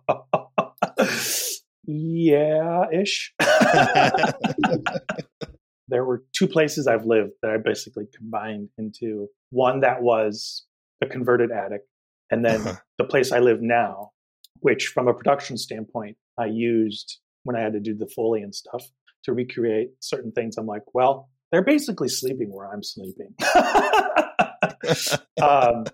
Yeah 1.91 2.85
ish 2.93 3.33
there 5.89 6.05
were 6.05 6.23
two 6.37 6.47
places 6.47 6.87
i've 6.87 7.07
lived 7.07 7.31
that 7.41 7.51
i 7.51 7.57
basically 7.57 8.05
combined 8.15 8.69
into. 8.77 9.29
One 9.49 9.81
that 9.81 10.03
was 10.03 10.67
a 11.03 11.07
converted 11.07 11.51
attic 11.51 11.81
and 12.31 12.45
then 12.45 12.61
uh-huh. 12.61 12.77
the 12.99 13.05
place 13.05 13.33
i 13.33 13.39
live 13.39 13.63
now 13.63 14.11
which 14.61 14.89
from 14.89 15.09
a 15.09 15.15
production 15.15 15.57
standpoint 15.57 16.19
i 16.39 16.45
used 16.45 17.21
when 17.45 17.57
i 17.57 17.61
had 17.61 17.73
to 17.73 17.81
do 17.81 17.95
the 17.95 18.09
foley 18.15 18.43
and 18.43 18.55
stuff 18.55 18.91
to 19.29 19.35
recreate 19.35 19.91
certain 20.01 20.33
things. 20.33 20.57
I'm 20.59 20.67
like, 20.67 20.83
well, 20.93 21.29
they're 21.53 21.65
basically 21.65 22.09
sleeping 22.09 22.53
where 22.53 22.71
I'm 22.71 22.83
sleeping. 22.83 23.35
um, 25.43 25.85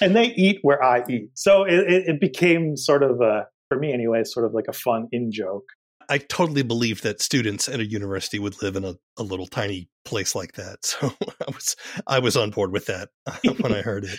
and 0.00 0.14
they 0.14 0.26
eat 0.36 0.58
where 0.62 0.82
I 0.82 1.04
eat. 1.08 1.30
So 1.34 1.64
it, 1.64 2.08
it, 2.08 2.20
became 2.20 2.76
sort 2.76 3.02
of 3.02 3.20
a, 3.20 3.46
for 3.68 3.78
me 3.78 3.92
anyway, 3.92 4.24
sort 4.24 4.46
of 4.46 4.52
like 4.52 4.66
a 4.68 4.72
fun 4.72 5.08
in 5.12 5.30
joke. 5.32 5.64
I 6.08 6.18
totally 6.18 6.62
believe 6.62 7.02
that 7.02 7.20
students 7.20 7.68
at 7.68 7.78
a 7.78 7.86
university 7.86 8.40
would 8.40 8.60
live 8.62 8.74
in 8.74 8.84
a, 8.84 8.96
a 9.16 9.22
little 9.22 9.46
tiny 9.46 9.88
place 10.04 10.34
like 10.34 10.54
that. 10.54 10.78
So 10.84 11.12
I 11.20 11.52
was 11.52 11.76
I 12.06 12.18
was 12.18 12.36
on 12.36 12.50
board 12.50 12.72
with 12.72 12.86
that 12.86 13.10
when 13.60 13.72
I 13.72 13.82
heard 13.82 14.04
it. 14.04 14.18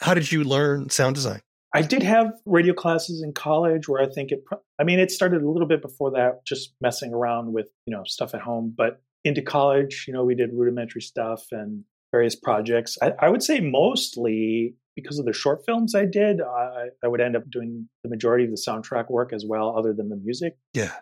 How 0.00 0.14
did 0.14 0.30
you 0.30 0.44
learn 0.44 0.90
sound 0.90 1.16
design? 1.16 1.40
I 1.74 1.82
did 1.82 2.02
have 2.02 2.32
radio 2.46 2.72
classes 2.72 3.22
in 3.22 3.32
college 3.32 3.88
where 3.88 4.02
I 4.02 4.06
think 4.06 4.32
it, 4.32 4.42
I 4.78 4.84
mean, 4.84 4.98
it 4.98 5.10
started 5.10 5.42
a 5.42 5.50
little 5.50 5.68
bit 5.68 5.82
before 5.82 6.10
that, 6.12 6.44
just 6.46 6.72
messing 6.80 7.12
around 7.12 7.52
with, 7.52 7.68
you 7.86 7.94
know, 7.94 8.04
stuff 8.04 8.34
at 8.34 8.40
home. 8.40 8.72
But 8.76 9.02
into 9.24 9.42
college, 9.42 10.04
you 10.08 10.14
know, 10.14 10.24
we 10.24 10.34
did 10.34 10.50
rudimentary 10.52 11.02
stuff 11.02 11.44
and 11.50 11.84
various 12.10 12.34
projects. 12.34 12.96
I, 13.02 13.12
I 13.20 13.28
would 13.28 13.42
say 13.42 13.60
mostly 13.60 14.74
because 14.96 15.18
of 15.18 15.26
the 15.26 15.32
short 15.32 15.64
films 15.66 15.94
I 15.94 16.06
did, 16.06 16.40
I, 16.40 16.86
I 17.04 17.08
would 17.08 17.20
end 17.20 17.36
up 17.36 17.48
doing 17.50 17.88
the 18.02 18.08
majority 18.08 18.44
of 18.44 18.50
the 18.50 18.56
soundtrack 18.56 19.10
work 19.10 19.32
as 19.32 19.44
well, 19.46 19.76
other 19.78 19.92
than 19.92 20.08
the 20.08 20.16
music. 20.16 20.56
Yeah. 20.72 20.92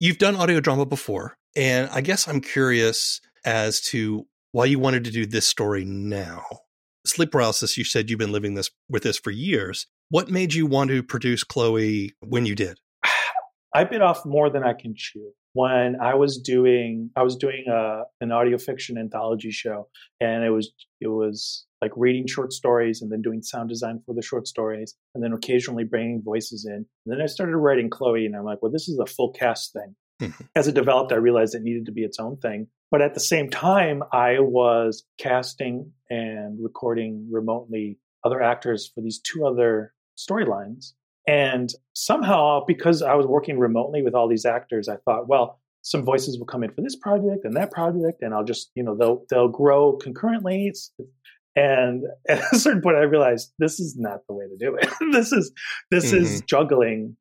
You've 0.00 0.18
done 0.18 0.36
audio 0.36 0.60
drama 0.60 0.84
before. 0.84 1.36
And 1.56 1.88
I 1.90 2.00
guess 2.00 2.28
I'm 2.28 2.40
curious 2.40 3.20
as 3.44 3.80
to 3.82 4.26
why 4.52 4.64
you 4.64 4.78
wanted 4.78 5.04
to 5.04 5.10
do 5.10 5.26
this 5.26 5.46
story 5.46 5.84
now 5.84 6.44
sleep 7.06 7.32
paralysis 7.32 7.76
you 7.76 7.84
said 7.84 8.10
you've 8.10 8.18
been 8.18 8.32
living 8.32 8.54
this 8.54 8.70
with 8.88 9.02
this 9.02 9.18
for 9.18 9.30
years 9.30 9.86
what 10.10 10.30
made 10.30 10.54
you 10.54 10.66
want 10.66 10.90
to 10.90 11.02
produce 11.02 11.44
Chloe 11.44 12.14
when 12.20 12.46
you 12.46 12.54
did? 12.54 12.78
I 13.74 13.84
bit 13.84 14.02
off 14.02 14.24
more 14.24 14.50
than 14.50 14.64
I 14.64 14.72
can 14.72 14.94
chew. 14.96 15.30
When 15.52 15.96
I 16.00 16.14
was 16.14 16.38
doing, 16.38 17.10
I 17.16 17.22
was 17.22 17.36
doing 17.36 17.64
a, 17.70 18.02
an 18.20 18.32
audio 18.32 18.58
fiction 18.58 18.96
anthology 18.96 19.50
show, 19.50 19.88
and 20.20 20.44
it 20.44 20.50
was 20.50 20.72
it 21.00 21.08
was 21.08 21.66
like 21.82 21.92
reading 21.96 22.26
short 22.26 22.52
stories 22.52 23.02
and 23.02 23.10
then 23.10 23.22
doing 23.22 23.42
sound 23.42 23.68
design 23.68 24.00
for 24.04 24.14
the 24.14 24.22
short 24.22 24.46
stories, 24.46 24.94
and 25.14 25.22
then 25.22 25.32
occasionally 25.32 25.84
bringing 25.84 26.22
voices 26.22 26.66
in. 26.66 26.74
And 26.74 26.86
then 27.06 27.20
I 27.20 27.26
started 27.26 27.56
writing 27.56 27.90
Chloe, 27.90 28.26
and 28.26 28.36
I'm 28.36 28.44
like, 28.44 28.62
well, 28.62 28.72
this 28.72 28.88
is 28.88 28.98
a 28.98 29.06
full 29.06 29.32
cast 29.32 29.72
thing. 29.72 29.94
Mm-hmm. 30.22 30.44
As 30.56 30.66
it 30.66 30.74
developed, 30.74 31.12
I 31.12 31.16
realized 31.16 31.54
it 31.54 31.62
needed 31.62 31.86
to 31.86 31.92
be 31.92 32.02
its 32.02 32.18
own 32.18 32.38
thing. 32.38 32.68
But 32.90 33.02
at 33.02 33.14
the 33.14 33.20
same 33.20 33.50
time, 33.50 34.02
I 34.12 34.40
was 34.40 35.04
casting 35.18 35.92
and 36.08 36.58
recording 36.62 37.28
remotely 37.30 37.98
other 38.24 38.42
actors 38.42 38.90
for 38.92 39.00
these 39.00 39.20
two 39.20 39.46
other 39.46 39.92
storylines. 40.18 40.92
And 41.26 41.70
somehow, 41.92 42.64
because 42.66 43.02
I 43.02 43.14
was 43.14 43.26
working 43.26 43.58
remotely 43.58 44.02
with 44.02 44.14
all 44.14 44.28
these 44.28 44.46
actors, 44.46 44.88
I 44.88 44.96
thought, 45.04 45.28
well, 45.28 45.60
some 45.82 46.04
voices 46.04 46.38
will 46.38 46.46
come 46.46 46.64
in 46.64 46.72
for 46.72 46.80
this 46.80 46.96
project 46.96 47.44
and 47.44 47.56
that 47.56 47.70
project, 47.70 48.22
and 48.22 48.34
I'll 48.34 48.44
just, 48.44 48.70
you 48.74 48.82
know, 48.82 48.96
they'll 48.96 49.24
they'll 49.30 49.48
grow 49.48 49.96
concurrently. 49.96 50.72
And 51.54 52.04
at 52.28 52.42
a 52.52 52.58
certain 52.58 52.82
point, 52.82 52.96
I 52.96 53.02
realized 53.02 53.52
this 53.58 53.78
is 53.78 53.96
not 53.96 54.20
the 54.28 54.34
way 54.34 54.46
to 54.46 54.56
do 54.56 54.74
it. 54.76 54.88
this 55.12 55.32
is 55.32 55.52
this 55.90 56.06
mm-hmm. 56.06 56.24
is 56.24 56.42
juggling 56.42 57.16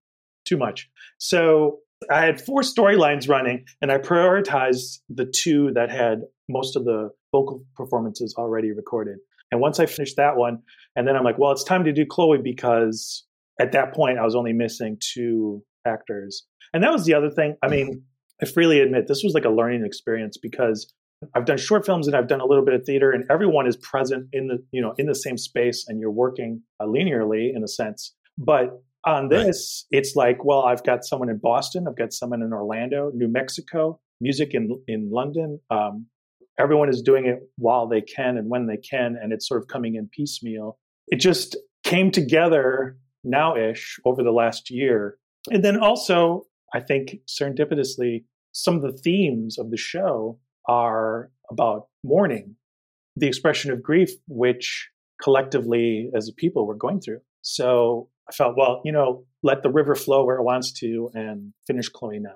too 0.45 0.57
much. 0.57 0.89
So 1.17 1.79
I 2.11 2.25
had 2.25 2.41
four 2.41 2.61
storylines 2.61 3.27
running, 3.27 3.65
and 3.81 3.91
I 3.91 3.97
prioritized 3.97 4.99
the 5.09 5.25
two 5.25 5.71
that 5.73 5.91
had 5.91 6.21
most 6.49 6.75
of 6.75 6.85
the 6.85 7.11
vocal 7.31 7.65
performances 7.75 8.35
already 8.37 8.71
recorded. 8.71 9.17
And 9.51 9.61
once 9.61 9.79
I 9.79 9.85
finished 9.85 10.17
that 10.17 10.37
one, 10.37 10.59
and 10.95 11.07
then 11.07 11.15
I'm 11.15 11.23
like, 11.23 11.37
well, 11.37 11.51
it's 11.51 11.63
time 11.63 11.83
to 11.85 11.93
do 11.93 12.05
Chloe 12.05 12.37
because 12.37 13.25
at 13.59 13.71
that 13.71 13.93
point 13.93 14.19
I 14.19 14.23
was 14.23 14.35
only 14.35 14.53
missing 14.53 14.97
two 14.99 15.63
actors. 15.85 16.45
And 16.73 16.83
that 16.83 16.91
was 16.91 17.05
the 17.05 17.13
other 17.13 17.29
thing. 17.29 17.55
I 17.63 17.67
mean, 17.67 18.03
I 18.41 18.45
freely 18.45 18.81
admit 18.81 19.07
this 19.07 19.23
was 19.23 19.33
like 19.33 19.45
a 19.45 19.49
learning 19.49 19.85
experience 19.85 20.37
because 20.37 20.91
I've 21.33 21.45
done 21.45 21.57
short 21.57 21.85
films 21.85 22.07
and 22.07 22.15
I've 22.15 22.27
done 22.27 22.41
a 22.41 22.45
little 22.45 22.63
bit 22.63 22.75
of 22.75 22.83
theater 22.85 23.11
and 23.11 23.23
everyone 23.31 23.67
is 23.67 23.77
present 23.77 24.27
in 24.33 24.47
the, 24.47 24.63
you 24.71 24.81
know, 24.81 24.93
in 24.97 25.07
the 25.07 25.15
same 25.15 25.37
space 25.37 25.85
and 25.87 25.99
you're 25.99 26.11
working 26.11 26.61
uh, 26.79 26.85
linearly 26.85 27.55
in 27.55 27.63
a 27.63 27.67
sense. 27.67 28.13
But 28.37 28.81
on 29.05 29.29
this, 29.29 29.85
right. 29.91 29.99
it's 29.99 30.15
like, 30.15 30.43
well, 30.43 30.65
I've 30.65 30.83
got 30.83 31.05
someone 31.05 31.29
in 31.29 31.37
Boston, 31.37 31.87
I've 31.87 31.97
got 31.97 32.13
someone 32.13 32.41
in 32.41 32.53
Orlando, 32.53 33.11
New 33.15 33.27
Mexico, 33.27 33.99
music 34.19 34.53
in 34.53 34.81
in 34.87 35.09
London. 35.11 35.59
Um, 35.71 36.07
everyone 36.59 36.89
is 36.89 37.01
doing 37.01 37.25
it 37.25 37.39
while 37.57 37.87
they 37.87 38.01
can 38.01 38.37
and 38.37 38.49
when 38.49 38.67
they 38.67 38.77
can, 38.77 39.17
and 39.21 39.31
it's 39.31 39.47
sort 39.47 39.61
of 39.61 39.67
coming 39.67 39.95
in 39.95 40.09
piecemeal. 40.11 40.77
It 41.07 41.19
just 41.19 41.55
came 41.83 42.11
together 42.11 42.97
now 43.23 43.55
ish 43.55 43.99
over 44.05 44.23
the 44.23 44.31
last 44.31 44.69
year. 44.69 45.17
And 45.49 45.63
then 45.63 45.77
also, 45.77 46.45
I 46.73 46.79
think 46.79 47.17
serendipitously, 47.27 48.25
some 48.51 48.75
of 48.75 48.81
the 48.81 48.97
themes 48.97 49.57
of 49.57 49.71
the 49.71 49.77
show 49.77 50.39
are 50.67 51.31
about 51.49 51.87
mourning, 52.03 52.55
the 53.15 53.27
expression 53.27 53.71
of 53.71 53.81
grief, 53.81 54.11
which 54.27 54.89
collectively 55.21 56.09
as 56.15 56.27
a 56.27 56.33
people 56.33 56.67
we're 56.67 56.75
going 56.75 56.99
through. 56.99 57.21
So 57.41 58.09
I 58.29 58.33
felt, 58.33 58.55
well, 58.57 58.81
you 58.83 58.91
know, 58.91 59.25
let 59.43 59.63
the 59.63 59.69
river 59.69 59.95
flow 59.95 60.25
where 60.25 60.37
it 60.37 60.43
wants 60.43 60.73
to 60.79 61.09
and 61.13 61.53
finish 61.65 61.87
Chloe 61.87 62.19
now. 62.19 62.35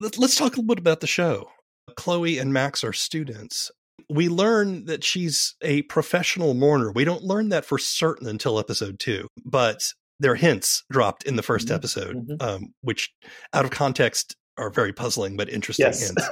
Let's 0.00 0.34
talk 0.34 0.54
a 0.54 0.56
little 0.56 0.64
bit 0.64 0.78
about 0.78 1.00
the 1.00 1.06
show. 1.06 1.48
Chloe 1.96 2.38
and 2.38 2.52
Max 2.52 2.84
are 2.84 2.92
students. 2.92 3.70
We 4.08 4.28
learn 4.28 4.86
that 4.86 5.04
she's 5.04 5.54
a 5.62 5.82
professional 5.82 6.54
mourner. 6.54 6.92
We 6.92 7.04
don't 7.04 7.22
learn 7.22 7.48
that 7.50 7.64
for 7.64 7.78
certain 7.78 8.26
until 8.28 8.58
episode 8.58 8.98
two, 8.98 9.28
but 9.44 9.92
there 10.20 10.32
are 10.32 10.36
hints 10.36 10.84
dropped 10.90 11.24
in 11.24 11.36
the 11.36 11.42
1st 11.42 11.64
mm-hmm. 11.64 11.74
episode, 11.74 12.16
mm-hmm. 12.16 12.34
Um, 12.40 12.74
which 12.82 13.12
out 13.52 13.64
of 13.64 13.70
context 13.70 14.36
are 14.58 14.70
very 14.70 14.92
puzzling 14.92 15.36
but 15.36 15.48
interesting 15.48 15.86
yes. 15.86 16.06
hints. 16.06 16.28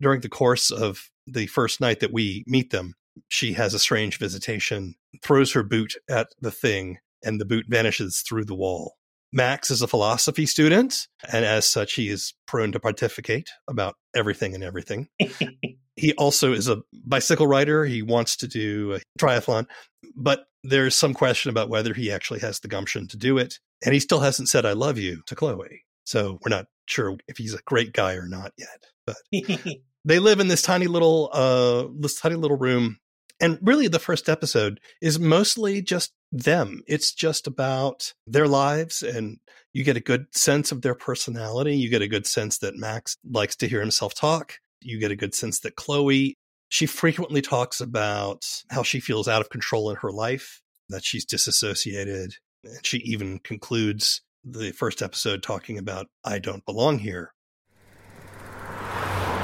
During 0.00 0.20
the 0.20 0.28
course 0.28 0.70
of 0.70 1.08
the 1.26 1.46
first 1.46 1.80
night 1.80 2.00
that 2.00 2.12
we 2.12 2.44
meet 2.46 2.70
them, 2.70 2.94
she 3.28 3.54
has 3.54 3.72
a 3.72 3.78
strange 3.78 4.18
visitation, 4.18 4.94
throws 5.22 5.52
her 5.52 5.62
boot 5.62 5.94
at 6.10 6.28
the 6.40 6.50
thing, 6.50 6.98
and 7.24 7.40
the 7.40 7.46
boot 7.46 7.66
vanishes 7.68 8.22
through 8.26 8.44
the 8.44 8.54
wall. 8.54 8.96
Max 9.32 9.70
is 9.70 9.82
a 9.82 9.88
philosophy 9.88 10.46
student, 10.46 11.08
and 11.32 11.44
as 11.44 11.66
such, 11.66 11.94
he 11.94 12.08
is 12.08 12.34
prone 12.46 12.72
to 12.72 12.80
pontificate 12.80 13.50
about 13.68 13.96
everything 14.14 14.54
and 14.54 14.64
everything. 14.64 15.08
he 15.96 16.12
also 16.14 16.52
is 16.52 16.68
a 16.68 16.82
bicycle 17.04 17.46
rider. 17.46 17.84
He 17.84 18.02
wants 18.02 18.36
to 18.38 18.48
do 18.48 18.94
a 18.94 19.00
triathlon, 19.18 19.66
but 20.14 20.46
there's 20.62 20.96
some 20.96 21.14
question 21.14 21.50
about 21.50 21.68
whether 21.68 21.94
he 21.94 22.10
actually 22.10 22.40
has 22.40 22.60
the 22.60 22.68
gumption 22.68 23.08
to 23.08 23.16
do 23.16 23.38
it. 23.38 23.58
And 23.84 23.94
he 23.94 24.00
still 24.00 24.20
hasn't 24.20 24.48
said, 24.48 24.66
I 24.66 24.72
love 24.72 24.98
you 24.98 25.22
to 25.26 25.34
Chloe. 25.34 25.82
So 26.04 26.38
we're 26.42 26.56
not 26.56 26.66
sure 26.86 27.16
if 27.28 27.36
he's 27.36 27.54
a 27.54 27.62
great 27.66 27.92
guy 27.92 28.14
or 28.14 28.26
not 28.26 28.52
yet. 28.56 28.84
But 29.06 29.16
they 30.04 30.18
live 30.18 30.40
in 30.40 30.48
this 30.48 30.62
tiny 30.62 30.86
little, 30.86 31.30
uh, 31.32 31.86
this 31.98 32.18
tiny 32.18 32.36
little 32.36 32.56
room 32.56 32.98
and 33.40 33.58
really, 33.60 33.88
the 33.88 33.98
first 33.98 34.28
episode 34.28 34.80
is 35.02 35.18
mostly 35.18 35.82
just 35.82 36.12
them. 36.32 36.82
It's 36.86 37.12
just 37.12 37.46
about 37.46 38.12
their 38.26 38.48
lives, 38.48 39.02
and 39.02 39.38
you 39.74 39.84
get 39.84 39.96
a 39.96 40.00
good 40.00 40.26
sense 40.34 40.72
of 40.72 40.82
their 40.82 40.94
personality. 40.94 41.76
You 41.76 41.90
get 41.90 42.02
a 42.02 42.08
good 42.08 42.26
sense 42.26 42.58
that 42.58 42.76
Max 42.76 43.16
likes 43.30 43.56
to 43.56 43.68
hear 43.68 43.80
himself 43.80 44.14
talk. 44.14 44.54
You 44.80 44.98
get 44.98 45.10
a 45.10 45.16
good 45.16 45.34
sense 45.34 45.60
that 45.60 45.76
Chloe, 45.76 46.34
she 46.68 46.86
frequently 46.86 47.42
talks 47.42 47.80
about 47.80 48.44
how 48.70 48.82
she 48.82 49.00
feels 49.00 49.28
out 49.28 49.42
of 49.42 49.50
control 49.50 49.90
in 49.90 49.96
her 49.96 50.10
life, 50.10 50.62
that 50.88 51.04
she's 51.04 51.24
disassociated. 51.24 52.34
And 52.64 52.84
she 52.84 52.98
even 52.98 53.38
concludes 53.40 54.22
the 54.44 54.72
first 54.72 55.02
episode 55.02 55.42
talking 55.42 55.76
about, 55.76 56.06
I 56.24 56.38
don't 56.38 56.64
belong 56.64 57.00
here. 57.00 57.32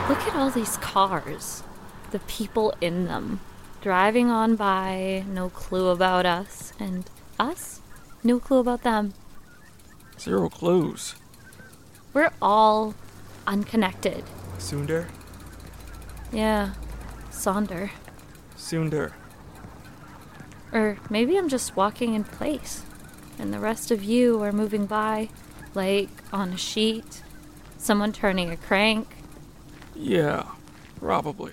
Look 0.08 0.20
at 0.20 0.34
all 0.34 0.50
these 0.50 0.78
cars, 0.78 1.62
the 2.10 2.18
people 2.20 2.74
in 2.80 3.04
them 3.04 3.40
driving 3.82 4.30
on 4.30 4.54
by, 4.54 5.24
no 5.28 5.50
clue 5.50 5.88
about 5.88 6.24
us, 6.24 6.72
and 6.78 7.10
us, 7.38 7.80
no 8.22 8.38
clue 8.38 8.60
about 8.60 8.84
them. 8.84 9.12
Zero 10.18 10.48
clues. 10.48 11.16
We're 12.14 12.30
all 12.40 12.94
unconnected. 13.46 14.22
Sunder? 14.58 15.08
Yeah, 16.32 16.74
Sonder. 17.30 17.90
Sunder. 18.56 19.12
Or 20.72 20.98
maybe 21.10 21.36
I'm 21.36 21.48
just 21.48 21.76
walking 21.76 22.14
in 22.14 22.22
place, 22.22 22.84
and 23.36 23.52
the 23.52 23.58
rest 23.58 23.90
of 23.90 24.04
you 24.04 24.40
are 24.42 24.52
moving 24.52 24.86
by, 24.86 25.28
like 25.74 26.08
on 26.32 26.50
a 26.50 26.56
sheet, 26.56 27.22
someone 27.78 28.12
turning 28.12 28.50
a 28.50 28.56
crank. 28.56 29.08
Yeah, 29.96 30.44
probably. 31.00 31.52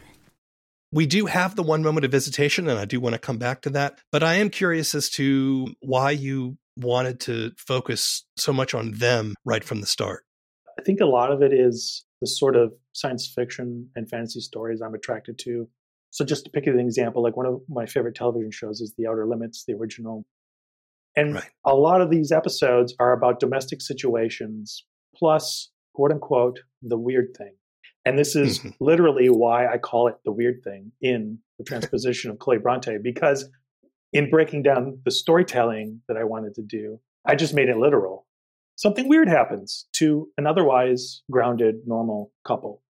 We 0.92 1.06
do 1.06 1.28
have 1.28 1.56
the 1.56 1.64
one 1.64 1.84
moment 1.84 2.06
of 2.06 2.12
visitation, 2.12 2.68
and 2.68 2.80
I 2.80 2.86
do 2.86 3.00
want 3.00 3.14
to 3.14 3.20
come 3.20 3.38
back 3.38 3.62
to 3.62 3.70
that. 3.72 4.00
But 4.12 4.24
I 4.24 4.36
am 4.36 4.50
curious 4.50 4.96
as 4.96 5.10
to 5.12 5.68
why 5.82 6.12
you 6.12 6.58
wanted 6.78 7.20
to 7.22 7.52
focus 7.58 8.26
so 8.38 8.54
much 8.54 8.74
on 8.74 8.94
them 8.94 9.36
right 9.46 9.64
from 9.64 9.82
the 9.82 9.88
start. 9.88 10.24
I 10.80 10.82
think 10.82 11.00
a 11.02 11.06
lot 11.06 11.32
of 11.32 11.42
it 11.42 11.54
is 11.54 12.06
the 12.22 12.28
sort 12.28 12.56
of 12.56 12.74
science 12.94 13.32
fiction 13.34 13.90
and 13.96 14.10
fantasy 14.10 14.40
stories 14.40 14.82
I'm 14.82 14.94
attracted 14.94 15.38
to. 15.40 15.70
So, 16.12 16.26
just 16.26 16.46
to 16.46 16.52
pick 16.52 16.66
an 16.66 16.80
example, 16.80 17.22
like 17.22 17.38
one 17.38 17.46
of 17.46 17.62
my 17.70 17.86
favorite 17.86 18.16
television 18.16 18.52
shows 18.52 18.82
is 18.82 18.94
The 18.98 19.08
Outer 19.08 19.28
Limits, 19.28 19.66
the 19.68 19.74
original. 19.74 20.26
And 21.16 21.36
right. 21.36 21.50
a 21.66 21.76
lot 21.76 22.02
of 22.02 22.10
these 22.10 22.32
episodes 22.32 22.96
are 23.00 23.14
about 23.14 23.40
domestic 23.40 23.82
situations, 23.82 24.86
plus, 25.16 25.70
quote 25.94 26.12
unquote, 26.12 26.62
the 26.82 26.98
weird 26.98 27.36
thing. 27.38 27.54
And 28.06 28.18
this 28.18 28.36
is 28.36 28.60
mm-hmm. 28.60 28.70
literally 28.80 29.28
why 29.28 29.68
I 29.68 29.78
call 29.78 30.08
it 30.08 30.16
the 30.26 30.32
weird 30.32 30.64
thing 30.64 30.92
in 31.02 31.40
the 31.58 31.64
transposition 31.68 32.32
of 32.32 32.40
Chloe 32.40 32.58
Bronte, 32.58 32.98
because 33.02 33.50
in 34.14 34.30
breaking 34.30 34.64
down 34.64 35.00
the 35.06 35.12
storytelling 35.12 36.02
that 36.08 36.18
I 36.18 36.24
wanted 36.24 36.56
to 36.56 36.62
do, 36.62 37.00
I 37.26 37.36
just 37.36 37.54
made 37.54 37.70
it 37.70 37.78
literal. 37.78 38.26
Something 38.76 39.10
weird 39.10 39.28
happens 39.28 39.88
to 39.94 40.30
an 40.38 40.48
otherwise 40.48 41.22
grounded, 41.30 41.82
normal 41.86 42.32
couple. 42.46 42.82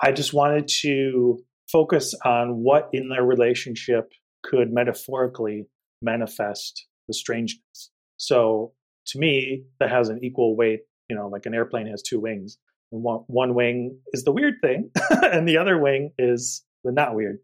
I 0.00 0.12
just 0.12 0.34
wanted 0.34 0.68
to 0.82 1.42
focus 1.72 2.14
on 2.24 2.62
what 2.62 2.90
in 2.92 3.08
their 3.08 3.24
relationship 3.24 4.12
could 4.42 4.70
metaphorically 4.70 5.66
manifest 6.02 6.86
the 7.08 7.14
strangeness. 7.14 7.90
So 8.18 8.72
to 9.06 9.18
me, 9.18 9.64
that 9.80 9.90
has 9.90 10.10
an 10.10 10.20
equal 10.22 10.54
weight, 10.54 10.80
you 11.08 11.16
know, 11.16 11.28
like 11.28 11.46
an 11.46 11.54
airplane 11.54 11.86
has 11.86 12.02
two 12.02 12.20
wings 12.20 12.58
one, 12.90 13.54
wing 13.54 13.98
is 14.12 14.24
the 14.24 14.32
weird 14.32 14.54
thing, 14.62 14.90
and 15.10 15.48
the 15.48 15.58
other 15.58 15.78
wing 15.78 16.12
is 16.18 16.64
the 16.84 16.92
not 16.92 17.14
weird. 17.14 17.38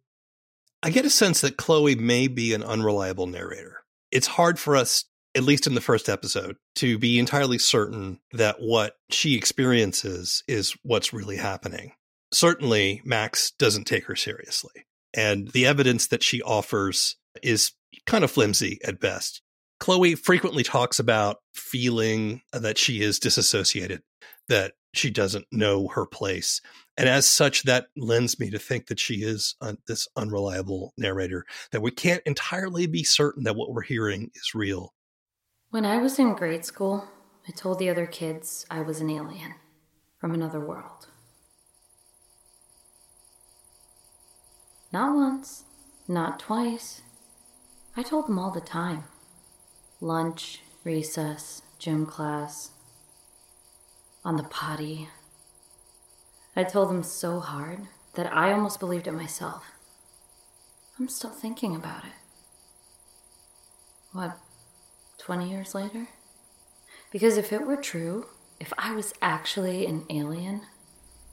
I 0.83 0.91
get 0.91 1.07
a 1.07 1.11
sense 1.11 1.41
that 1.41 1.57
Chloe 1.57 1.95
may 1.95 2.29
be 2.29 2.53
an 2.53 2.63
unreliable 2.63 3.27
narrator. 3.27 3.85
It's 4.11 4.27
hard 4.27 4.59
for 4.59 4.77
us, 4.77 5.07
at 5.35 5.43
least 5.43 5.67
in 5.67 5.75
the 5.75 5.81
first 5.81 6.09
episode, 6.09 6.57
to 6.77 6.99
be 6.99 7.19
entirely 7.19 7.59
certain 7.59 8.21
that 8.33 8.57
what 8.61 8.97
she 9.11 9.35
experiences 9.35 10.43
is 10.47 10.77
what's 10.83 11.13
really 11.13 11.37
happening. 11.37 11.93
Certainly, 12.33 13.01
Max 13.05 13.53
doesn't 13.53 13.85
take 13.85 14.05
her 14.05 14.17
seriously. 14.17 14.87
And 15.15 15.49
the 15.53 15.67
evidence 15.67 16.09
that 16.09 16.23
she 16.23 16.43
offers 16.43 17.17
is 17.43 17.73
kind 18.07 18.25
of 18.25 18.31
flimsy 18.31 18.79
at 18.85 19.01
best. 19.01 19.41
Chloe 19.81 20.15
frequently 20.15 20.63
talks 20.63 20.99
about 20.99 21.39
feeling 21.55 22.43
that 22.53 22.79
she 22.79 23.01
is 23.01 23.19
disassociated, 23.19 24.03
that 24.49 24.73
she 24.97 25.11
doesn't 25.11 25.47
know 25.53 25.89
her 25.89 26.07
place. 26.07 26.61
And 26.97 27.09
as 27.09 27.27
such, 27.27 27.65
that 27.65 27.87
lends 27.97 28.39
me 28.39 28.51
to 28.51 28.59
think 28.59 28.87
that 28.87 29.01
she 29.01 29.23
is 29.23 29.57
uh, 29.61 29.75
this 29.87 30.07
unreliable 30.17 30.93
narrator, 30.97 31.45
that 31.73 31.83
we 31.83 31.91
can't 31.91 32.23
entirely 32.25 32.87
be 32.87 33.05
certain 33.05 33.45
that 33.45 33.57
what 33.57 33.73
we're 33.73 33.83
hearing 33.83 34.31
is 34.35 34.55
real. 34.55 34.95
When 35.71 35.85
I 35.85 35.99
was 35.99 36.19
in 36.19 36.35
grade 36.35 36.65
school, 36.65 37.09
I 37.49 37.53
told 37.53 37.79
the 37.79 37.91
other 37.91 38.07
kids 38.07 38.65
I 38.71 38.81
was 38.81 39.01
an 39.01 39.11
alien 39.11 39.55
from 40.19 40.33
another 40.33 40.61
world. 40.61 41.09
Not 44.93 45.17
once, 45.17 45.65
not 46.07 46.39
twice. 46.39 47.03
I 47.97 48.03
told 48.03 48.29
them 48.29 48.39
all 48.39 48.53
the 48.53 48.61
time 48.61 49.05
lunch, 50.01 50.61
recess, 50.85 51.63
gym 51.79 52.07
class, 52.07 52.71
on 54.25 54.37
the 54.37 54.43
potty. 54.43 55.09
I 56.57 56.65
told 56.65 56.89
them 56.89 57.03
so 57.03 57.41
hard 57.41 57.81
that 58.15 58.33
I 58.33 58.53
almost 58.53 58.81
believed 58.81 59.07
it 59.07 59.13
myself. 59.13 59.65
I'm 60.99 61.09
still 61.09 61.31
thinking 61.31 61.75
about 61.75 62.05
it. 62.05 62.13
What, 64.13 64.39
20 65.19 65.51
years 65.51 65.75
later? 65.75 66.09
Because 67.11 67.37
if 67.37 67.53
it 67.53 67.67
were 67.67 67.77
true, 67.77 68.27
if 68.61 68.73
I 68.79 68.95
was 68.95 69.13
actually 69.21 69.87
an 69.87 70.05
alien, 70.09 70.63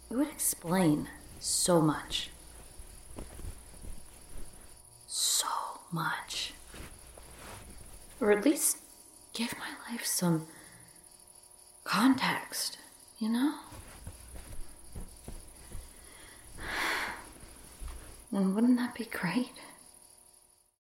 it 0.09 0.15
would 0.15 0.29
explain 0.29 1.07
so 1.39 1.79
much. 1.79 2.31
So 5.07 5.47
much. 5.91 6.53
Or 8.19 8.31
at 8.31 8.43
least 8.43 8.77
give 9.33 9.53
my 9.57 9.91
life 9.91 10.05
some 10.05 10.47
context 11.83 12.77
you 13.21 13.29
know? 13.29 13.53
And 18.31 18.55
wouldn't 18.55 18.77
that 18.77 18.95
be 18.95 19.05
great? 19.05 19.53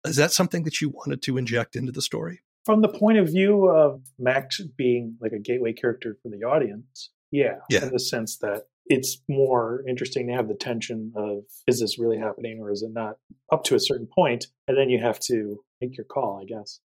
Is 0.04 0.16
that 0.16 0.32
something 0.32 0.64
that 0.64 0.80
you 0.80 0.88
wanted 0.88 1.22
to 1.22 1.36
inject 1.36 1.76
into 1.76 1.92
the 1.92 2.02
story? 2.02 2.40
From 2.64 2.80
the 2.80 2.88
point 2.88 3.18
of 3.18 3.26
view 3.26 3.68
of 3.68 4.00
Max 4.18 4.60
being 4.76 5.16
like 5.20 5.32
a 5.32 5.38
gateway 5.38 5.72
character 5.72 6.16
for 6.22 6.30
the 6.30 6.44
audience, 6.44 7.10
yeah, 7.30 7.56
yeah. 7.68 7.84
in 7.84 7.92
the 7.92 8.00
sense 8.00 8.38
that 8.38 8.62
it's 8.86 9.18
more 9.28 9.84
interesting 9.86 10.28
to 10.28 10.32
have 10.32 10.48
the 10.48 10.54
tension 10.54 11.12
of 11.14 11.44
is 11.66 11.80
this 11.80 11.98
really 11.98 12.18
happening 12.18 12.58
or 12.60 12.70
is 12.70 12.82
it 12.82 12.92
not 12.92 13.16
up 13.52 13.64
to 13.64 13.74
a 13.74 13.80
certain 13.80 14.08
point 14.12 14.46
and 14.66 14.76
then 14.76 14.90
you 14.90 15.00
have 15.00 15.20
to 15.20 15.62
make 15.80 15.96
your 15.96 16.04
call 16.04 16.40
i 16.42 16.44
guess 16.44 16.80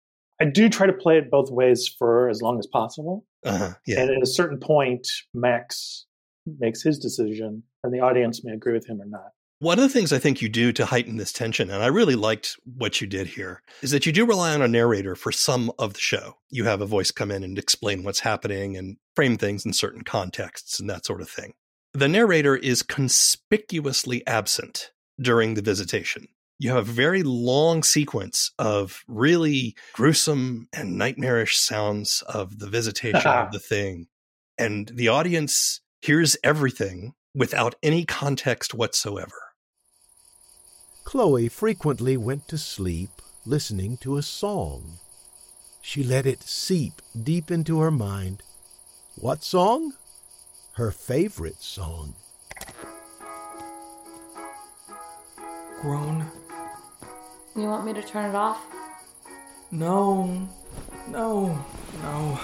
i 0.42 0.44
do 0.58 0.68
try 0.68 0.86
to 0.86 0.92
play 1.04 1.16
it 1.20 1.30
both 1.30 1.50
ways 1.50 1.80
for 1.98 2.28
as 2.28 2.38
long 2.46 2.56
as 2.58 2.66
possible 2.66 3.16
Uh-huh. 3.52 3.72
Yeah. 3.86 4.00
and 4.00 4.10
at 4.16 4.22
a 4.22 4.26
certain 4.38 4.58
point 4.58 5.06
max 5.46 6.06
makes 6.64 6.82
his 6.82 6.98
decision 6.98 7.62
and 7.84 7.90
the 7.94 8.00
audience 8.00 8.36
may 8.44 8.52
agree 8.52 8.72
with 8.78 8.86
him 8.90 9.00
or 9.00 9.06
not 9.18 9.30
One 9.70 9.78
of 9.78 9.84
the 9.86 9.94
things 9.96 10.12
I 10.12 10.18
think 10.24 10.42
you 10.42 10.48
do 10.48 10.72
to 10.78 10.84
heighten 10.92 11.16
this 11.18 11.32
tension, 11.32 11.70
and 11.70 11.82
I 11.86 11.86
really 11.98 12.16
liked 12.16 12.48
what 12.82 13.00
you 13.00 13.06
did 13.06 13.26
here, 13.38 13.54
is 13.80 13.92
that 13.92 14.04
you 14.06 14.12
do 14.18 14.26
rely 14.26 14.50
on 14.54 14.62
a 14.62 14.66
narrator 14.78 15.14
for 15.14 15.30
some 15.30 15.70
of 15.78 15.90
the 15.94 16.00
show. 16.00 16.26
You 16.50 16.64
have 16.64 16.80
a 16.82 16.86
voice 16.96 17.12
come 17.12 17.30
in 17.36 17.44
and 17.44 17.56
explain 17.56 18.02
what's 18.02 18.18
happening 18.30 18.76
and 18.78 18.96
frame 19.14 19.36
things 19.38 19.64
in 19.64 19.72
certain 19.72 20.02
contexts 20.02 20.80
and 20.80 20.90
that 20.90 21.06
sort 21.06 21.20
of 21.22 21.28
thing. 21.30 21.50
The 21.94 22.08
narrator 22.08 22.56
is 22.56 22.82
conspicuously 22.82 24.26
absent 24.26 24.90
during 25.20 25.54
the 25.54 25.62
visitation. 25.62 26.26
You 26.62 26.70
have 26.70 26.88
a 26.88 26.92
very 26.92 27.24
long 27.24 27.82
sequence 27.82 28.52
of 28.56 29.02
really 29.08 29.74
gruesome 29.94 30.68
and 30.72 30.96
nightmarish 30.96 31.58
sounds 31.58 32.22
of 32.28 32.60
the 32.60 32.68
visitation 32.68 33.26
of 33.26 33.50
the 33.52 33.58
thing. 33.58 34.06
And 34.56 34.88
the 34.94 35.08
audience 35.08 35.80
hears 36.02 36.36
everything 36.44 37.14
without 37.34 37.74
any 37.82 38.04
context 38.04 38.74
whatsoever. 38.74 39.34
Chloe 41.02 41.48
frequently 41.48 42.16
went 42.16 42.46
to 42.46 42.58
sleep 42.58 43.10
listening 43.44 43.96
to 43.96 44.16
a 44.16 44.22
song. 44.22 45.00
She 45.80 46.04
let 46.04 46.26
it 46.26 46.44
seep 46.44 47.02
deep 47.24 47.50
into 47.50 47.80
her 47.80 47.90
mind. 47.90 48.44
What 49.16 49.42
song? 49.42 49.94
Her 50.74 50.92
favorite 50.92 51.60
song. 51.60 52.14
Groan. 55.80 56.30
You 57.54 57.64
want 57.64 57.84
me 57.84 57.92
to 57.92 58.02
turn 58.02 58.30
it 58.30 58.34
off? 58.34 58.64
No. 59.70 60.48
No. 61.08 61.58
No. 62.02 62.40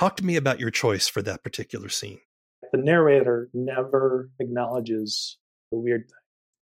Talk 0.00 0.16
to 0.16 0.24
me 0.24 0.36
about 0.36 0.58
your 0.58 0.70
choice 0.70 1.08
for 1.08 1.20
that 1.20 1.44
particular 1.44 1.90
scene. 1.90 2.20
the 2.72 2.78
narrator 2.78 3.50
never 3.52 4.30
acknowledges 4.40 5.36
the 5.70 5.76
weird 5.76 6.08
thing. 6.08 6.16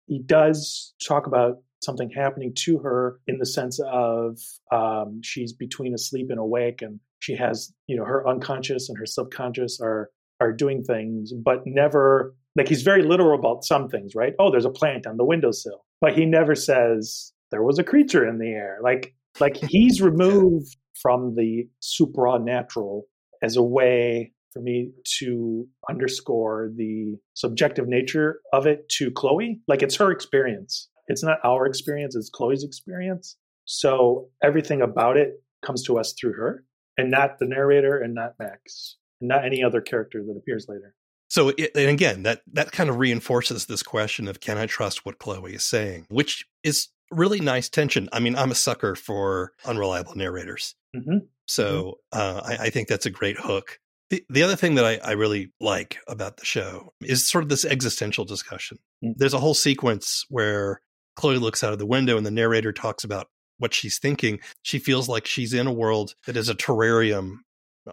He 0.06 0.18
does 0.18 0.94
talk 1.06 1.26
about 1.26 1.58
something 1.84 2.08
happening 2.08 2.54
to 2.60 2.78
her 2.78 3.20
in 3.26 3.36
the 3.36 3.44
sense 3.44 3.78
of 3.84 4.38
um, 4.72 5.20
she's 5.22 5.52
between 5.52 5.92
asleep 5.92 6.28
and 6.30 6.38
awake, 6.38 6.80
and 6.80 7.00
she 7.18 7.36
has, 7.36 7.70
you 7.86 7.98
know, 7.98 8.04
her 8.06 8.26
unconscious 8.26 8.88
and 8.88 8.96
her 8.96 9.04
subconscious 9.04 9.78
are 9.78 10.08
are 10.40 10.50
doing 10.50 10.82
things, 10.82 11.34
but 11.34 11.66
never 11.66 12.34
like 12.56 12.68
he's 12.68 12.80
very 12.80 13.02
literal 13.02 13.38
about 13.38 13.62
some 13.62 13.90
things, 13.90 14.14
right? 14.14 14.32
Oh, 14.38 14.50
there's 14.50 14.64
a 14.64 14.70
plant 14.70 15.06
on 15.06 15.18
the 15.18 15.24
windowsill, 15.26 15.84
but 16.00 16.16
he 16.16 16.24
never 16.24 16.54
says 16.54 17.30
there 17.50 17.62
was 17.62 17.78
a 17.78 17.84
creature 17.84 18.26
in 18.26 18.38
the 18.38 18.48
air. 18.48 18.78
Like 18.82 19.12
like 19.38 19.58
he's 19.58 20.00
removed 20.10 20.78
from 20.94 21.34
the 21.34 21.68
supernatural 21.80 23.06
as 23.42 23.56
a 23.56 23.62
way 23.62 24.32
for 24.52 24.60
me 24.60 24.92
to 25.18 25.66
underscore 25.88 26.70
the 26.76 27.16
subjective 27.34 27.86
nature 27.86 28.40
of 28.52 28.66
it 28.66 28.88
to 28.88 29.10
Chloe. 29.10 29.60
Like 29.68 29.82
it's 29.82 29.96
her 29.96 30.10
experience. 30.10 30.88
It's 31.06 31.22
not 31.22 31.38
our 31.44 31.66
experience, 31.66 32.14
it's 32.14 32.30
Chloe's 32.30 32.64
experience. 32.64 33.36
So 33.64 34.28
everything 34.42 34.82
about 34.82 35.16
it 35.16 35.42
comes 35.64 35.82
to 35.84 35.98
us 35.98 36.14
through 36.18 36.34
her 36.34 36.64
and 36.96 37.10
not 37.10 37.38
the 37.38 37.46
narrator 37.46 37.98
and 37.98 38.14
not 38.14 38.34
Max, 38.38 38.96
and 39.20 39.28
not 39.28 39.44
any 39.44 39.62
other 39.62 39.80
character 39.80 40.22
that 40.26 40.36
appears 40.36 40.66
later. 40.68 40.94
So, 41.30 41.50
it, 41.50 41.72
and 41.74 41.90
again, 41.90 42.22
that 42.22 42.42
that 42.52 42.72
kind 42.72 42.88
of 42.88 42.98
reinforces 42.98 43.66
this 43.66 43.82
question 43.82 44.28
of 44.28 44.40
can 44.40 44.56
I 44.56 44.66
trust 44.66 45.04
what 45.04 45.18
Chloe 45.18 45.54
is 45.54 45.64
saying, 45.64 46.06
which 46.08 46.46
is 46.64 46.88
really 47.10 47.40
nice 47.40 47.68
tension. 47.68 48.08
I 48.12 48.20
mean, 48.20 48.34
I'm 48.34 48.50
a 48.50 48.56
sucker 48.56 48.94
for 48.94 49.52
unreliable 49.64 50.14
narrators, 50.14 50.74
hmm 50.94 51.18
so 51.48 51.98
uh, 52.12 52.42
I, 52.44 52.66
I 52.66 52.70
think 52.70 52.88
that's 52.88 53.06
a 53.06 53.10
great 53.10 53.38
hook. 53.38 53.80
The, 54.10 54.24
the 54.30 54.42
other 54.42 54.56
thing 54.56 54.76
that 54.76 54.84
I, 54.84 54.98
I 55.02 55.12
really 55.12 55.52
like 55.60 55.98
about 56.06 56.36
the 56.36 56.44
show 56.44 56.92
is 57.02 57.26
sort 57.26 57.42
of 57.42 57.50
this 57.50 57.64
existential 57.64 58.24
discussion. 58.24 58.78
Mm. 59.04 59.14
There's 59.16 59.34
a 59.34 59.40
whole 59.40 59.54
sequence 59.54 60.24
where 60.28 60.80
Chloe 61.16 61.38
looks 61.38 61.64
out 61.64 61.72
of 61.72 61.78
the 61.78 61.86
window 61.86 62.16
and 62.16 62.24
the 62.24 62.30
narrator 62.30 62.72
talks 62.72 63.02
about 63.02 63.28
what 63.58 63.74
she's 63.74 63.98
thinking. 63.98 64.38
She 64.62 64.78
feels 64.78 65.08
like 65.08 65.26
she's 65.26 65.52
in 65.52 65.66
a 65.66 65.72
world 65.72 66.14
that 66.26 66.36
is 66.36 66.48
a 66.48 66.54
terrarium. 66.54 67.38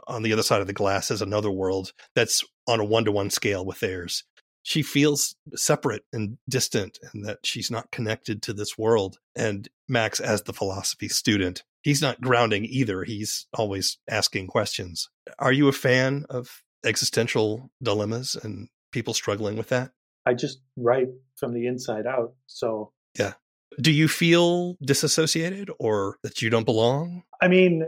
On 0.07 0.23
the 0.23 0.33
other 0.33 0.43
side 0.43 0.61
of 0.61 0.67
the 0.67 0.73
glass 0.73 1.09
is 1.09 1.21
another 1.21 1.49
world 1.49 1.93
that's 2.15 2.43
on 2.67 2.81
a 2.81 2.85
one 2.85 3.05
to 3.05 3.11
one 3.11 3.29
scale 3.29 3.65
with 3.65 3.79
theirs. 3.79 4.25
She 4.63 4.81
feels 4.81 5.35
separate 5.55 6.03
and 6.11 6.37
distant 6.49 6.99
and 7.13 7.23
that 7.25 7.39
she's 7.43 7.71
not 7.71 7.91
connected 7.91 8.41
to 8.43 8.53
this 8.53 8.77
world. 8.77 9.19
And 9.35 9.69
Max, 9.87 10.19
as 10.19 10.43
the 10.43 10.53
philosophy 10.53 11.07
student, 11.07 11.63
he's 11.85 12.01
not 12.01 12.19
grounding 12.19 12.65
either. 12.65 13.03
He's 13.03 13.45
always 13.53 13.99
asking 14.09 14.47
questions. 14.47 15.07
Are 15.37 15.51
you 15.51 15.67
a 15.67 15.71
fan 15.71 16.25
of 16.31 16.63
existential 16.83 17.69
dilemmas 17.81 18.35
and 18.43 18.67
people 18.91 19.13
struggling 19.13 19.55
with 19.55 19.69
that? 19.69 19.91
I 20.25 20.33
just 20.33 20.57
write 20.75 21.09
from 21.37 21.53
the 21.53 21.67
inside 21.67 22.07
out. 22.07 22.33
So, 22.47 22.91
yeah. 23.17 23.33
Do 23.79 23.91
you 23.91 24.07
feel 24.07 24.77
disassociated 24.83 25.69
or 25.79 26.17
that 26.23 26.41
you 26.41 26.49
don't 26.49 26.65
belong? 26.65 27.21
I 27.39 27.47
mean, 27.49 27.83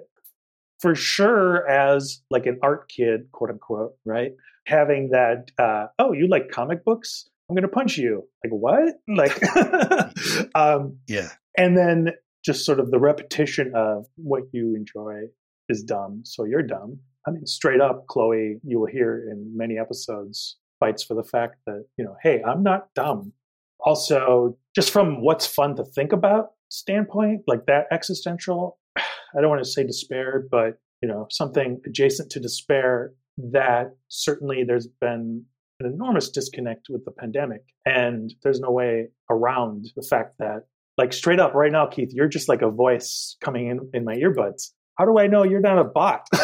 for 0.79 0.93
sure, 0.93 1.67
as 1.67 2.21
like 2.29 2.45
an 2.45 2.59
art 2.61 2.89
kid, 2.89 3.31
quote 3.31 3.49
unquote, 3.49 3.93
right? 4.05 4.33
Having 4.67 5.09
that, 5.11 5.49
uh, 5.57 5.87
oh, 5.97 6.11
you 6.13 6.27
like 6.27 6.49
comic 6.51 6.85
books? 6.85 7.27
I'm 7.49 7.55
going 7.55 7.63
to 7.63 7.69
punch 7.69 7.97
you. 7.97 8.27
Like, 8.43 8.51
what? 8.51 8.95
Like, 9.07 9.41
um, 10.55 10.97
Yeah. 11.07 11.29
and 11.57 11.75
then 11.75 12.11
just 12.47 12.65
sort 12.65 12.79
of 12.79 12.91
the 12.91 12.99
repetition 12.99 13.73
of 13.75 14.07
what 14.15 14.43
you 14.53 14.73
enjoy 14.73 15.23
is 15.69 15.83
dumb, 15.83 16.21
so 16.23 16.45
you're 16.45 16.63
dumb. 16.63 16.97
I 17.27 17.31
mean, 17.31 17.45
straight 17.45 17.81
up, 17.81 18.07
Chloe, 18.07 18.59
you 18.63 18.79
will 18.79 18.87
hear 18.87 19.27
in 19.29 19.55
many 19.55 19.77
episodes 19.77 20.55
fights 20.79 21.03
for 21.03 21.13
the 21.13 21.23
fact 21.23 21.57
that, 21.65 21.83
you 21.97 22.05
know, 22.05 22.15
hey, 22.23 22.41
I'm 22.47 22.63
not 22.63 22.87
dumb. 22.95 23.33
Also, 23.81 24.57
just 24.73 24.91
from 24.91 25.21
what's 25.21 25.45
fun 25.45 25.75
to 25.75 25.83
think 25.83 26.13
about 26.13 26.51
standpoint, 26.69 27.41
like 27.47 27.65
that 27.65 27.87
existential, 27.91 28.79
I 28.97 29.41
don't 29.41 29.49
want 29.49 29.63
to 29.63 29.69
say 29.69 29.83
despair, 29.83 30.47
but, 30.49 30.79
you 31.01 31.09
know, 31.09 31.27
something 31.29 31.81
adjacent 31.85 32.31
to 32.31 32.39
despair 32.39 33.11
that 33.37 33.91
certainly 34.07 34.63
there's 34.63 34.87
been 34.87 35.43
an 35.81 35.85
enormous 35.85 36.29
disconnect 36.29 36.87
with 36.89 37.03
the 37.03 37.11
pandemic. 37.11 37.63
And 37.85 38.33
there's 38.41 38.61
no 38.61 38.71
way 38.71 39.09
around 39.29 39.87
the 39.97 40.01
fact 40.01 40.35
that, 40.39 40.63
like, 40.97 41.13
straight 41.13 41.39
up 41.39 41.53
right 41.53 41.71
now, 41.71 41.87
Keith, 41.87 42.09
you're 42.11 42.27
just 42.27 42.49
like 42.49 42.61
a 42.61 42.69
voice 42.69 43.37
coming 43.43 43.67
in 43.67 43.89
in 43.93 44.03
my 44.03 44.15
earbuds. 44.15 44.71
How 44.97 45.05
do 45.05 45.19
I 45.19 45.27
know 45.27 45.43
you're 45.43 45.61
not 45.61 45.77
a 45.77 45.83
bot? 45.83 46.27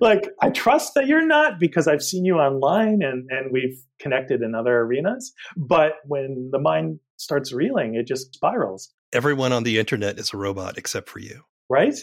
like, 0.00 0.28
I 0.42 0.50
trust 0.50 0.94
that 0.94 1.06
you're 1.06 1.26
not 1.26 1.58
because 1.60 1.86
I've 1.86 2.02
seen 2.02 2.24
you 2.24 2.36
online 2.36 3.00
and, 3.02 3.28
and 3.30 3.52
we've 3.52 3.78
connected 4.00 4.42
in 4.42 4.54
other 4.54 4.80
arenas. 4.80 5.32
But 5.56 5.92
when 6.04 6.50
the 6.52 6.58
mind 6.58 7.00
starts 7.16 7.52
reeling, 7.52 7.94
it 7.94 8.06
just 8.06 8.34
spirals, 8.34 8.92
Everyone 9.12 9.52
on 9.52 9.62
the 9.62 9.78
internet 9.78 10.18
is 10.18 10.34
a 10.34 10.36
robot 10.36 10.76
except 10.76 11.08
for 11.08 11.20
you. 11.20 11.42
right? 11.70 11.96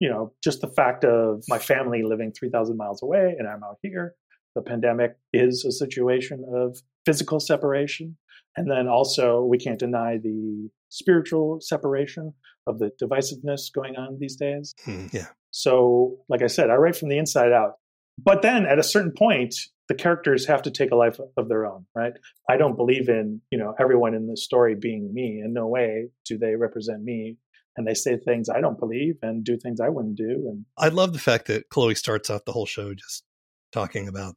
You 0.00 0.08
know, 0.08 0.32
just 0.42 0.60
the 0.60 0.68
fact 0.68 1.04
of 1.04 1.44
my 1.48 1.58
family 1.58 2.02
living 2.02 2.32
3,000 2.32 2.76
miles 2.76 3.02
away 3.02 3.34
and 3.38 3.46
I'm 3.46 3.62
out 3.62 3.76
here, 3.82 4.14
the 4.58 4.70
pandemic 4.70 5.16
is 5.32 5.64
a 5.64 5.70
situation 5.70 6.44
of 6.52 6.82
physical 7.06 7.38
separation. 7.38 8.16
And 8.56 8.68
then 8.68 8.88
also, 8.88 9.44
we 9.44 9.56
can't 9.56 9.78
deny 9.78 10.18
the 10.20 10.68
spiritual 10.88 11.60
separation 11.60 12.34
of 12.66 12.80
the 12.80 12.90
divisiveness 13.00 13.72
going 13.72 13.94
on 13.94 14.18
these 14.18 14.34
days. 14.34 14.74
Hmm, 14.84 15.06
yeah. 15.12 15.28
So, 15.52 16.16
like 16.28 16.42
I 16.42 16.48
said, 16.48 16.70
I 16.70 16.74
write 16.74 16.96
from 16.96 17.08
the 17.08 17.18
inside 17.18 17.52
out. 17.52 17.74
But 18.18 18.42
then 18.42 18.66
at 18.66 18.80
a 18.80 18.82
certain 18.82 19.12
point, 19.16 19.54
the 19.88 19.94
characters 19.94 20.44
have 20.46 20.62
to 20.62 20.72
take 20.72 20.90
a 20.90 20.96
life 20.96 21.20
of 21.36 21.48
their 21.48 21.64
own, 21.64 21.86
right? 21.94 22.14
I 22.50 22.56
don't 22.56 22.76
believe 22.76 23.08
in, 23.08 23.40
you 23.52 23.58
know, 23.58 23.74
everyone 23.78 24.14
in 24.14 24.26
the 24.26 24.36
story 24.36 24.74
being 24.74 25.14
me. 25.14 25.40
In 25.44 25.52
no 25.52 25.68
way 25.68 26.08
do 26.26 26.36
they 26.36 26.56
represent 26.56 27.04
me. 27.04 27.36
And 27.76 27.86
they 27.86 27.94
say 27.94 28.16
things 28.16 28.48
I 28.48 28.60
don't 28.60 28.78
believe 28.78 29.18
and 29.22 29.44
do 29.44 29.56
things 29.56 29.80
I 29.80 29.88
wouldn't 29.88 30.16
do. 30.16 30.48
And 30.50 30.66
I 30.76 30.88
love 30.88 31.12
the 31.12 31.20
fact 31.20 31.46
that 31.46 31.68
Chloe 31.68 31.94
starts 31.94 32.28
off 32.28 32.44
the 32.44 32.50
whole 32.50 32.66
show 32.66 32.92
just 32.92 33.22
talking 33.70 34.08
about 34.08 34.34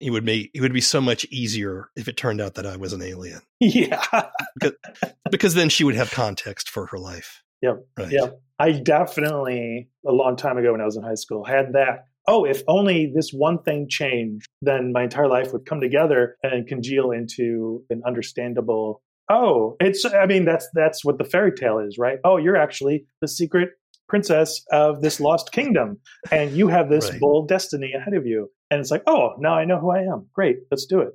it 0.00 0.10
would 0.10 0.24
be 0.24 0.50
it 0.54 0.60
would 0.60 0.72
be 0.72 0.80
so 0.80 1.00
much 1.00 1.24
easier 1.26 1.88
if 1.96 2.08
it 2.08 2.16
turned 2.16 2.40
out 2.40 2.54
that 2.54 2.66
I 2.66 2.76
was 2.76 2.92
an 2.92 3.02
alien. 3.02 3.40
yeah, 3.60 4.28
Because, 4.54 4.72
because 5.30 5.54
then 5.54 5.68
she 5.68 5.84
would 5.84 5.94
have 5.94 6.10
context 6.10 6.68
for 6.68 6.86
her 6.86 6.98
life. 6.98 7.42
Yep. 7.62 7.86
Right. 7.98 8.12
Yep. 8.12 8.40
I 8.58 8.72
definitely, 8.72 9.88
a 10.06 10.12
long 10.12 10.36
time 10.36 10.58
ago 10.58 10.72
when 10.72 10.80
I 10.80 10.84
was 10.84 10.96
in 10.96 11.02
high 11.02 11.14
school, 11.14 11.44
had 11.44 11.72
that. 11.72 12.06
Oh, 12.26 12.44
if 12.44 12.62
only 12.68 13.12
this 13.14 13.30
one 13.32 13.62
thing 13.62 13.86
changed, 13.88 14.48
then 14.62 14.92
my 14.92 15.04
entire 15.04 15.28
life 15.28 15.52
would 15.52 15.66
come 15.66 15.80
together 15.80 16.36
and 16.42 16.66
congeal 16.66 17.10
into 17.10 17.84
an 17.90 18.02
understandable. 18.06 19.02
Oh, 19.30 19.76
it's. 19.80 20.04
I 20.04 20.26
mean, 20.26 20.44
that's 20.44 20.68
that's 20.74 21.04
what 21.04 21.18
the 21.18 21.24
fairy 21.24 21.52
tale 21.52 21.78
is, 21.78 21.96
right? 21.98 22.18
Oh, 22.24 22.36
you're 22.36 22.56
actually 22.56 23.06
the 23.20 23.28
secret 23.28 23.70
princess 24.08 24.64
of 24.70 25.02
this 25.02 25.20
lost 25.20 25.52
kingdom, 25.52 25.98
and 26.30 26.52
you 26.52 26.68
have 26.68 26.88
this 26.88 27.10
Right. 27.10 27.20
bold 27.20 27.48
destiny 27.48 27.92
ahead 27.92 28.14
of 28.14 28.26
you. 28.26 28.50
And 28.70 28.80
it's 28.80 28.90
like, 28.90 29.02
oh, 29.06 29.34
now 29.38 29.54
I 29.54 29.64
know 29.64 29.78
who 29.78 29.90
I 29.90 30.00
am. 30.00 30.26
Great, 30.32 30.58
let's 30.70 30.86
do 30.86 31.00
it. 31.00 31.10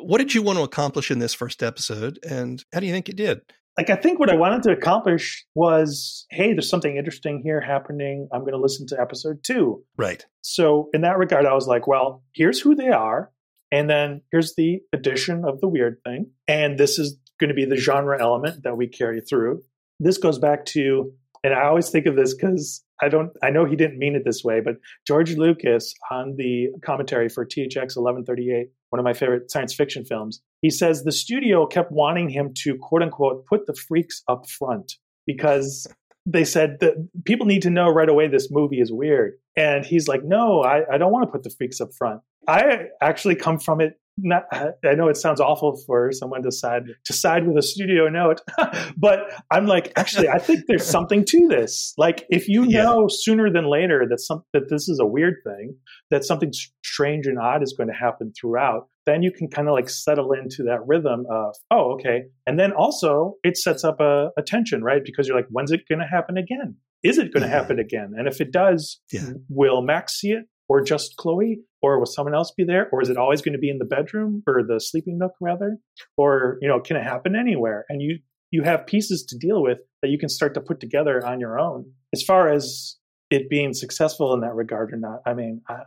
What 0.00 0.18
did 0.18 0.34
you 0.34 0.42
want 0.42 0.58
to 0.58 0.64
accomplish 0.64 1.10
in 1.10 1.18
this 1.18 1.34
first 1.34 1.62
episode, 1.62 2.18
and 2.28 2.62
how 2.72 2.80
do 2.80 2.86
you 2.86 2.92
think 2.92 3.08
you 3.08 3.14
did? 3.14 3.40
like 3.76 3.90
I 3.90 3.96
think 3.96 4.20
what 4.20 4.30
I 4.30 4.36
wanted 4.36 4.62
to 4.64 4.70
accomplish 4.70 5.44
was, 5.56 6.26
hey, 6.30 6.52
there's 6.52 6.68
something 6.70 6.96
interesting 6.96 7.40
here 7.42 7.60
happening. 7.60 8.28
I'm 8.32 8.42
going 8.42 8.52
to 8.52 8.60
listen 8.60 8.86
to 8.88 9.00
episode 9.00 9.42
two. 9.42 9.82
Right. 9.96 10.24
So 10.42 10.90
in 10.94 11.00
that 11.00 11.18
regard, 11.18 11.44
I 11.44 11.54
was 11.54 11.66
like, 11.66 11.88
well, 11.88 12.22
here's 12.34 12.60
who 12.60 12.76
they 12.76 12.90
are, 12.90 13.32
and 13.72 13.90
then 13.90 14.20
here's 14.30 14.54
the 14.54 14.80
addition 14.92 15.44
of 15.44 15.60
the 15.60 15.66
weird 15.66 15.98
thing, 16.04 16.30
and 16.46 16.78
this 16.78 17.00
is 17.00 17.18
going 17.40 17.48
to 17.48 17.54
be 17.54 17.64
the 17.64 17.76
genre 17.76 18.16
element 18.20 18.62
that 18.62 18.76
we 18.76 18.86
carry 18.86 19.20
through. 19.20 19.62
This 19.98 20.18
goes 20.18 20.38
back 20.38 20.66
to, 20.66 21.12
and 21.44 21.52
I 21.52 21.66
always 21.66 21.90
think 21.90 22.06
of 22.06 22.16
this 22.16 22.34
because 22.34 22.82
I 23.02 23.08
don't, 23.10 23.30
I 23.42 23.50
know 23.50 23.66
he 23.66 23.76
didn't 23.76 23.98
mean 23.98 24.16
it 24.16 24.24
this 24.24 24.42
way, 24.42 24.60
but 24.60 24.76
George 25.06 25.36
Lucas 25.36 25.92
on 26.10 26.36
the 26.36 26.68
commentary 26.82 27.28
for 27.28 27.44
THX 27.44 27.96
1138, 27.96 28.68
one 28.88 28.98
of 28.98 29.04
my 29.04 29.12
favorite 29.12 29.50
science 29.50 29.74
fiction 29.74 30.06
films, 30.06 30.40
he 30.62 30.70
says 30.70 31.04
the 31.04 31.12
studio 31.12 31.66
kept 31.66 31.92
wanting 31.92 32.30
him 32.30 32.52
to 32.62 32.78
quote 32.78 33.02
unquote 33.02 33.44
put 33.46 33.66
the 33.66 33.74
freaks 33.74 34.22
up 34.26 34.48
front 34.48 34.94
because 35.26 35.86
they 36.26 36.44
said 36.44 36.78
that 36.80 36.94
people 37.26 37.44
need 37.46 37.60
to 37.62 37.70
know 37.70 37.90
right 37.90 38.08
away 38.08 38.26
this 38.26 38.50
movie 38.50 38.80
is 38.80 38.90
weird. 38.90 39.34
And 39.56 39.84
he's 39.84 40.08
like, 40.08 40.24
no, 40.24 40.62
I, 40.62 40.94
I 40.94 40.96
don't 40.96 41.12
want 41.12 41.26
to 41.26 41.30
put 41.30 41.42
the 41.42 41.50
freaks 41.50 41.80
up 41.80 41.90
front. 41.92 42.22
I 42.48 42.86
actually 43.02 43.34
come 43.34 43.58
from 43.58 43.82
it. 43.82 44.00
Not, 44.16 44.44
I 44.52 44.94
know 44.94 45.08
it 45.08 45.16
sounds 45.16 45.40
awful 45.40 45.76
for 45.86 46.12
someone 46.12 46.42
to 46.44 46.52
side 46.52 46.84
to 47.06 47.12
side 47.12 47.46
with 47.48 47.56
a 47.56 47.62
studio 47.62 48.08
note, 48.08 48.40
but 48.96 49.18
I'm 49.50 49.66
like, 49.66 49.92
actually, 49.96 50.28
I 50.28 50.38
think 50.38 50.66
there's 50.68 50.86
something 50.86 51.24
to 51.26 51.48
this. 51.48 51.92
Like, 51.98 52.24
if 52.30 52.46
you 52.48 52.64
Yeah. 52.64 52.84
know 52.84 53.06
sooner 53.08 53.50
than 53.50 53.68
later 53.68 54.06
that 54.08 54.20
some 54.20 54.42
that 54.52 54.68
this 54.70 54.88
is 54.88 55.00
a 55.00 55.06
weird 55.06 55.34
thing, 55.44 55.76
that 56.10 56.24
something 56.24 56.52
strange 56.84 57.26
and 57.26 57.38
odd 57.38 57.62
is 57.62 57.74
going 57.76 57.88
to 57.88 57.94
happen 57.94 58.32
throughout, 58.40 58.88
then 59.06 59.22
you 59.22 59.32
can 59.32 59.48
kind 59.48 59.66
of 59.68 59.74
like 59.74 59.88
settle 59.90 60.32
into 60.32 60.62
that 60.62 60.78
rhythm 60.86 61.26
of, 61.28 61.54
oh, 61.72 61.94
okay. 61.94 62.22
And 62.46 62.58
then 62.58 62.70
also 62.72 63.34
it 63.42 63.56
sets 63.56 63.82
up 63.82 63.98
a, 64.00 64.28
a 64.38 64.42
tension, 64.42 64.82
right? 64.84 65.02
Because 65.04 65.26
you're 65.26 65.36
like, 65.36 65.48
when's 65.50 65.72
it 65.72 65.80
going 65.88 65.98
to 65.98 66.06
happen 66.06 66.36
again? 66.38 66.76
Is 67.02 67.18
it 67.18 67.32
going 67.34 67.42
to 67.42 67.48
Mhm. 67.48 67.52
happen 67.58 67.78
again? 67.80 68.12
And 68.16 68.28
if 68.28 68.40
it 68.40 68.52
does, 68.52 69.00
Yeah. 69.12 69.30
will 69.48 69.82
Max 69.82 70.20
see 70.20 70.30
it 70.30 70.44
or 70.68 70.82
just 70.82 71.16
Chloe? 71.18 71.58
Or 71.84 71.98
will 71.98 72.06
someone 72.06 72.34
else 72.34 72.50
be 72.50 72.64
there? 72.64 72.88
Or 72.92 73.02
is 73.02 73.10
it 73.10 73.18
always 73.18 73.42
going 73.42 73.52
to 73.52 73.58
be 73.58 73.68
in 73.68 73.76
the 73.76 73.84
bedroom 73.84 74.42
or 74.46 74.62
the 74.66 74.80
sleeping 74.80 75.18
nook 75.18 75.32
rather? 75.38 75.76
Or, 76.16 76.56
you 76.62 76.68
know, 76.68 76.80
can 76.80 76.96
it 76.96 77.02
happen 77.02 77.36
anywhere? 77.36 77.84
And 77.90 78.00
you 78.00 78.20
you 78.50 78.62
have 78.62 78.86
pieces 78.86 79.22
to 79.26 79.36
deal 79.36 79.62
with 79.62 79.80
that 80.00 80.08
you 80.08 80.16
can 80.16 80.30
start 80.30 80.54
to 80.54 80.62
put 80.62 80.80
together 80.80 81.22
on 81.26 81.40
your 81.40 81.60
own. 81.60 81.92
As 82.14 82.22
far 82.22 82.50
as 82.50 82.96
it 83.28 83.50
being 83.50 83.74
successful 83.74 84.32
in 84.32 84.40
that 84.40 84.54
regard 84.54 84.94
or 84.94 84.96
not, 84.96 85.20
I 85.26 85.34
mean, 85.34 85.60
uh, 85.68 85.80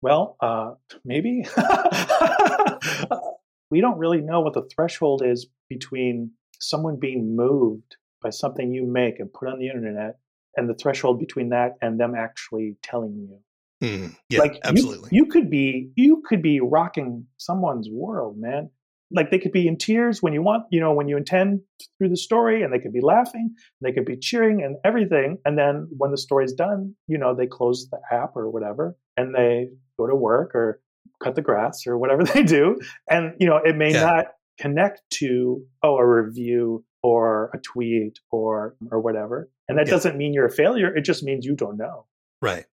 well, 0.00 0.38
uh, 0.40 0.70
maybe. 1.04 1.44
we 3.70 3.82
don't 3.82 3.98
really 3.98 4.22
know 4.22 4.40
what 4.40 4.54
the 4.54 4.66
threshold 4.74 5.22
is 5.22 5.46
between 5.68 6.30
someone 6.60 6.98
being 6.98 7.36
moved 7.36 7.96
by 8.22 8.30
something 8.30 8.72
you 8.72 8.86
make 8.86 9.20
and 9.20 9.30
put 9.30 9.48
on 9.48 9.58
the 9.58 9.68
internet 9.68 10.16
and 10.56 10.66
the 10.66 10.74
threshold 10.74 11.18
between 11.18 11.50
that 11.50 11.76
and 11.82 12.00
them 12.00 12.14
actually 12.14 12.78
telling 12.82 13.18
you 13.18 13.38
Hmm. 13.82 14.08
Yeah, 14.28 14.40
like 14.40 14.54
you- 14.54 14.60
absolutely. 14.64 15.08
You, 15.12 15.26
could 15.26 15.48
be 15.50 15.90
you 15.96 16.22
could 16.26 16.42
be 16.42 16.60
rocking 16.60 17.26
someone's 17.38 17.88
world, 17.90 18.36
man. 18.38 18.70
Like 19.12 19.30
they 19.32 19.38
could 19.40 19.50
be 19.52 19.66
in 19.66 19.76
tears 19.76 20.22
when 20.22 20.32
you 20.32 20.42
want, 20.42 20.64
you 20.70 20.78
know, 20.80 20.92
when 20.92 21.08
you 21.08 21.16
intend 21.16 21.60
through 21.98 22.10
the 22.10 22.16
story, 22.16 22.62
and 22.62 22.72
they 22.72 22.78
could 22.78 22.92
be 22.92 23.00
laughing, 23.00 23.54
they 23.80 23.90
could 23.90 24.04
be 24.04 24.16
cheering 24.16 24.62
and 24.62 24.76
everything. 24.84 25.38
And 25.44 25.58
then 25.58 25.88
when 25.96 26.12
the 26.12 26.18
story's 26.18 26.52
done, 26.52 26.94
you 27.08 27.18
know, 27.18 27.34
they 27.34 27.46
close 27.48 27.88
the 27.90 27.98
app 28.12 28.36
or 28.36 28.48
whatever, 28.50 28.96
and 29.16 29.34
they 29.34 29.68
go 29.98 30.06
to 30.06 30.14
work 30.14 30.54
or 30.54 30.80
cut 31.22 31.34
the 31.34 31.42
grass 31.42 31.86
or 31.88 31.98
whatever 31.98 32.22
they 32.34 32.42
do, 32.44 32.78
and 33.10 33.34
you 33.40 33.46
know, 33.48 33.56
it 33.56 33.76
may 33.76 33.92
Yeah. 33.92 34.00
not 34.02 34.24
connect 34.60 35.00
to 35.14 35.62
oh 35.82 35.96
a 35.96 36.06
review 36.06 36.84
or 37.02 37.50
a 37.54 37.58
tweet 37.58 38.20
or 38.30 38.76
or 38.92 39.00
whatever. 39.00 39.50
And 39.68 39.76
that 39.78 39.86
Yeah. 39.86 39.92
doesn't 39.92 40.16
mean 40.18 40.34
you're 40.34 40.46
a 40.46 40.50
failure. 40.52 40.94
It 40.94 41.02
just 41.04 41.24
means 41.24 41.44
you 41.46 41.56
don't 41.56 41.78
know. 41.78 42.06
Right. 42.42 42.66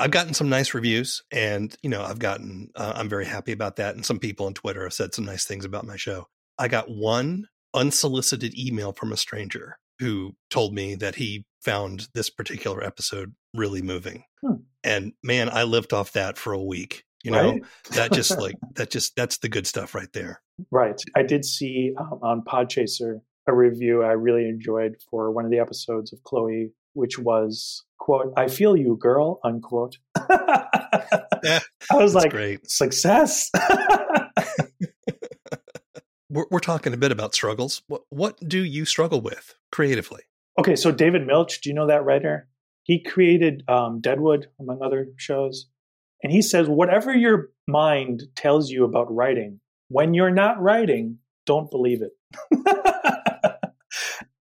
I've 0.00 0.10
gotten 0.10 0.34
some 0.34 0.48
nice 0.48 0.74
reviews, 0.74 1.22
and 1.32 1.74
you 1.82 1.90
know, 1.90 2.02
I've 2.02 2.18
gotten. 2.18 2.70
Uh, 2.74 2.92
I'm 2.96 3.08
very 3.08 3.24
happy 3.26 3.52
about 3.52 3.76
that. 3.76 3.94
And 3.94 4.04
some 4.04 4.18
people 4.18 4.46
on 4.46 4.54
Twitter 4.54 4.82
have 4.84 4.92
said 4.92 5.14
some 5.14 5.24
nice 5.24 5.44
things 5.44 5.64
about 5.64 5.86
my 5.86 5.96
show. 5.96 6.26
I 6.58 6.68
got 6.68 6.90
one 6.90 7.46
unsolicited 7.74 8.56
email 8.58 8.92
from 8.92 9.12
a 9.12 9.16
stranger 9.16 9.78
who 9.98 10.34
told 10.50 10.74
me 10.74 10.94
that 10.96 11.14
he 11.16 11.44
found 11.62 12.08
this 12.14 12.30
particular 12.30 12.82
episode 12.82 13.34
really 13.54 13.82
moving, 13.82 14.24
Hmm. 14.42 14.54
and 14.84 15.12
man, 15.22 15.48
I 15.50 15.64
lived 15.64 15.92
off 15.92 16.12
that 16.12 16.38
for 16.38 16.52
a 16.52 16.62
week. 16.62 17.04
You 17.22 17.32
know, 17.32 17.50
Right? 17.52 17.62
that 17.92 18.12
just 18.12 18.38
like 18.38 18.54
that 18.76 18.90
just 18.90 19.14
that's 19.14 19.38
the 19.38 19.48
good 19.50 19.66
stuff 19.66 19.94
right 19.94 20.10
there. 20.14 20.40
Right. 20.70 20.98
I 21.14 21.22
did 21.22 21.44
see 21.44 21.92
um, 21.98 22.18
on 22.22 22.42
Podchaser 22.42 23.20
a 23.46 23.54
review 23.54 24.02
I 24.02 24.12
really 24.12 24.48
enjoyed 24.48 24.96
for 25.10 25.30
one 25.30 25.44
of 25.44 25.50
the 25.50 25.58
episodes 25.58 26.12
of 26.12 26.22
Chloe, 26.24 26.72
which 26.92 27.18
was, 27.18 27.84
quote, 27.98 28.32
I 28.36 28.48
feel 28.48 28.76
you, 28.76 28.96
girl, 29.00 29.40
unquote. 29.44 29.98
I 30.16 31.60
was 31.92 32.14
like, 32.14 32.30
great. 32.30 32.70
success. 32.70 33.50
We're, 36.32 36.44
we're 36.48 36.60
talking 36.60 36.94
a 36.94 36.96
bit 36.96 37.10
about 37.10 37.34
struggles. 37.34 37.82
What 37.88 38.02
what 38.10 38.38
do 38.48 38.62
you 38.64 38.84
struggle 38.84 39.20
with 39.20 39.56
creatively? 39.72 40.20
okay, 40.60 40.76
so 40.76 40.92
David 40.92 41.26
Milch, 41.26 41.60
do 41.60 41.70
you 41.70 41.74
know 41.74 41.86
that 41.86 42.04
writer? 42.04 42.46
He 42.82 43.02
created 43.02 43.62
um, 43.68 44.00
Deadwood, 44.00 44.48
among 44.58 44.82
other 44.82 45.08
shows. 45.16 45.66
And 46.22 46.32
he 46.32 46.42
says, 46.42 46.68
whatever 46.68 47.14
your 47.14 47.48
mind 47.66 48.24
tells 48.36 48.70
you 48.70 48.84
about 48.84 49.12
writing, 49.14 49.60
when 49.88 50.12
you're 50.12 50.30
not 50.30 50.60
writing, 50.60 51.18
don't 51.46 51.70
believe 51.70 52.02
it. 52.02 52.12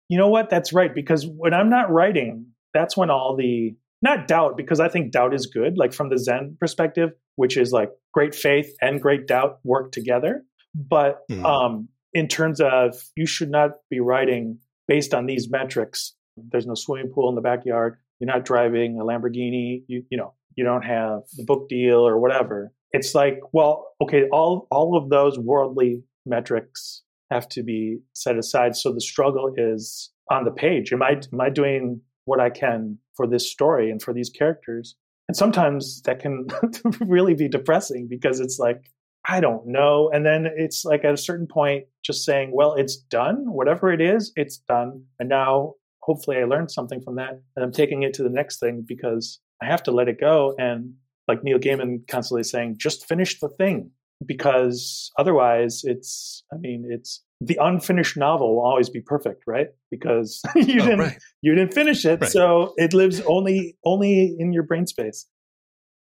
you 0.08 0.18
know 0.18 0.28
what? 0.28 0.50
That's 0.50 0.72
right. 0.72 0.94
Because 0.94 1.26
when 1.26 1.54
I'm 1.54 1.70
not 1.70 1.90
writing, 1.90 2.46
that's 2.72 2.96
when 2.96 3.10
all 3.10 3.36
the, 3.36 3.74
not 4.02 4.26
doubt, 4.26 4.56
because 4.56 4.80
I 4.80 4.88
think 4.88 5.12
doubt 5.12 5.34
is 5.34 5.46
good, 5.46 5.78
like 5.78 5.92
from 5.92 6.08
the 6.10 6.18
Zen 6.18 6.56
perspective, 6.60 7.10
which 7.36 7.56
is 7.56 7.72
like 7.72 7.90
great 8.12 8.34
faith 8.34 8.74
and 8.80 9.00
great 9.00 9.26
doubt 9.26 9.58
work 9.64 9.92
together. 9.92 10.44
But 10.74 11.20
Hmm. 11.30 11.46
um, 11.46 11.88
in 12.12 12.28
terms 12.28 12.60
of 12.60 12.96
you 13.16 13.26
should 13.26 13.50
not 13.50 13.70
be 13.90 14.00
writing 14.00 14.58
based 14.88 15.14
on 15.14 15.26
these 15.26 15.48
metrics, 15.50 16.14
there's 16.36 16.66
no 16.66 16.74
swimming 16.74 17.12
pool 17.12 17.28
in 17.28 17.34
the 17.36 17.40
backyard. 17.40 17.96
You're 18.20 18.26
not 18.26 18.44
driving 18.44 18.98
a 19.00 19.04
Lamborghini. 19.04 19.84
You, 19.86 20.04
you 20.10 20.18
know, 20.18 20.34
you 20.56 20.64
don't 20.64 20.82
have 20.84 21.20
the 21.36 21.44
book 21.44 21.68
deal 21.68 22.06
or 22.06 22.18
whatever. 22.18 22.72
It's 22.92 23.14
like, 23.14 23.40
well, 23.52 23.88
okay, 24.02 24.24
all 24.32 24.66
all 24.70 24.96
of 24.96 25.10
those 25.10 25.38
worldly 25.38 26.02
metrics 26.26 27.02
have 27.30 27.48
to 27.50 27.62
be 27.62 27.98
set 28.12 28.38
aside. 28.38 28.76
So 28.76 28.92
the 28.92 29.00
struggle 29.00 29.52
is 29.56 30.10
on 30.30 30.44
the 30.44 30.50
page. 30.50 30.92
Am 30.92 31.02
I 31.02 31.20
am 31.32 31.40
I 31.40 31.50
doing 31.50 32.00
what 32.24 32.40
I 32.40 32.50
can 32.50 32.98
for 33.16 33.26
this 33.26 33.50
story 33.50 33.90
and 33.90 34.02
for 34.02 34.12
these 34.12 34.30
characters? 34.30 34.96
And 35.28 35.36
sometimes 35.36 36.02
that 36.02 36.20
can 36.20 36.46
really 37.00 37.34
be 37.34 37.48
depressing 37.48 38.08
because 38.08 38.40
it's 38.40 38.58
like, 38.58 38.90
I 39.26 39.40
don't 39.40 39.66
know. 39.66 40.10
And 40.12 40.24
then 40.24 40.46
it's 40.54 40.84
like 40.84 41.04
at 41.04 41.14
a 41.14 41.18
certain 41.18 41.46
point, 41.46 41.84
just 42.04 42.24
saying, 42.24 42.50
well, 42.52 42.74
it's 42.74 42.96
done. 42.96 43.52
Whatever 43.52 43.90
it 43.90 44.02
is, 44.02 44.32
it's 44.36 44.58
done. 44.58 45.04
And 45.18 45.30
now 45.30 45.74
hopefully 46.00 46.36
I 46.36 46.44
learned 46.44 46.70
something 46.70 47.00
from 47.00 47.16
that 47.16 47.40
and 47.56 47.64
I'm 47.64 47.72
taking 47.72 48.02
it 48.02 48.12
to 48.14 48.22
the 48.22 48.28
next 48.28 48.60
thing 48.60 48.84
because 48.86 49.40
I 49.62 49.66
have 49.66 49.82
to 49.84 49.92
let 49.92 50.08
it 50.08 50.20
go. 50.20 50.54
And 50.58 50.94
like 51.26 51.42
Neil 51.42 51.58
Gaiman 51.58 52.06
constantly 52.06 52.42
saying, 52.42 52.76
just 52.76 53.08
finish 53.08 53.40
the 53.40 53.48
thing 53.48 53.90
because 54.26 55.10
otherwise 55.18 55.82
it's, 55.84 56.44
I 56.52 56.56
mean, 56.56 56.86
it's 56.90 57.22
the 57.40 57.58
unfinished 57.60 58.16
novel 58.16 58.56
will 58.56 58.64
always 58.66 58.88
be 58.88 59.00
perfect, 59.00 59.44
right? 59.46 59.68
Because 59.90 60.40
you 60.54 60.80
Oh, 60.82 60.84
didn't 60.86 60.98
right. 60.98 61.18
you 61.42 61.54
didn't 61.54 61.74
finish 61.74 62.04
it, 62.04 62.20
Right. 62.20 62.30
so 62.30 62.72
it 62.76 62.94
lives 62.94 63.20
only 63.26 63.76
only 63.84 64.34
in 64.38 64.52
your 64.52 64.62
brain 64.62 64.86
space. 64.86 65.26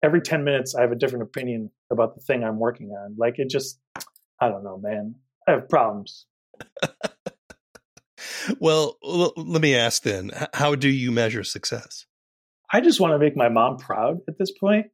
Every 0.04 0.22
ten 0.22 0.44
minutes, 0.44 0.76
I 0.76 0.82
have 0.82 0.92
a 0.92 0.96
different 0.96 1.24
opinion 1.24 1.72
about 1.92 2.16
the 2.16 2.22
thing 2.22 2.44
I'm 2.44 2.60
working 2.60 2.90
on. 2.92 3.16
Like 3.18 3.40
it 3.40 3.50
just, 3.50 3.80
I 4.40 4.50
don't 4.50 4.64
know, 4.64 4.78
man. 4.78 5.16
I 5.48 5.52
have 5.52 5.68
problems. 5.70 6.26
Well, 8.60 8.98
l- 9.04 9.34
let 9.36 9.62
me 9.62 9.76
ask 9.76 10.04
then: 10.04 10.32
How 10.54 10.76
do 10.76 10.88
you 10.90 11.12
measure 11.12 11.44
success? 11.44 12.06
I 12.72 12.82
just 12.82 13.00
want 13.00 13.14
to 13.14 13.20
make 13.20 13.36
my 13.36 13.50
mom 13.50 13.78
proud 13.78 14.20
at 14.28 14.38
this 14.38 14.52
point. 14.52 14.88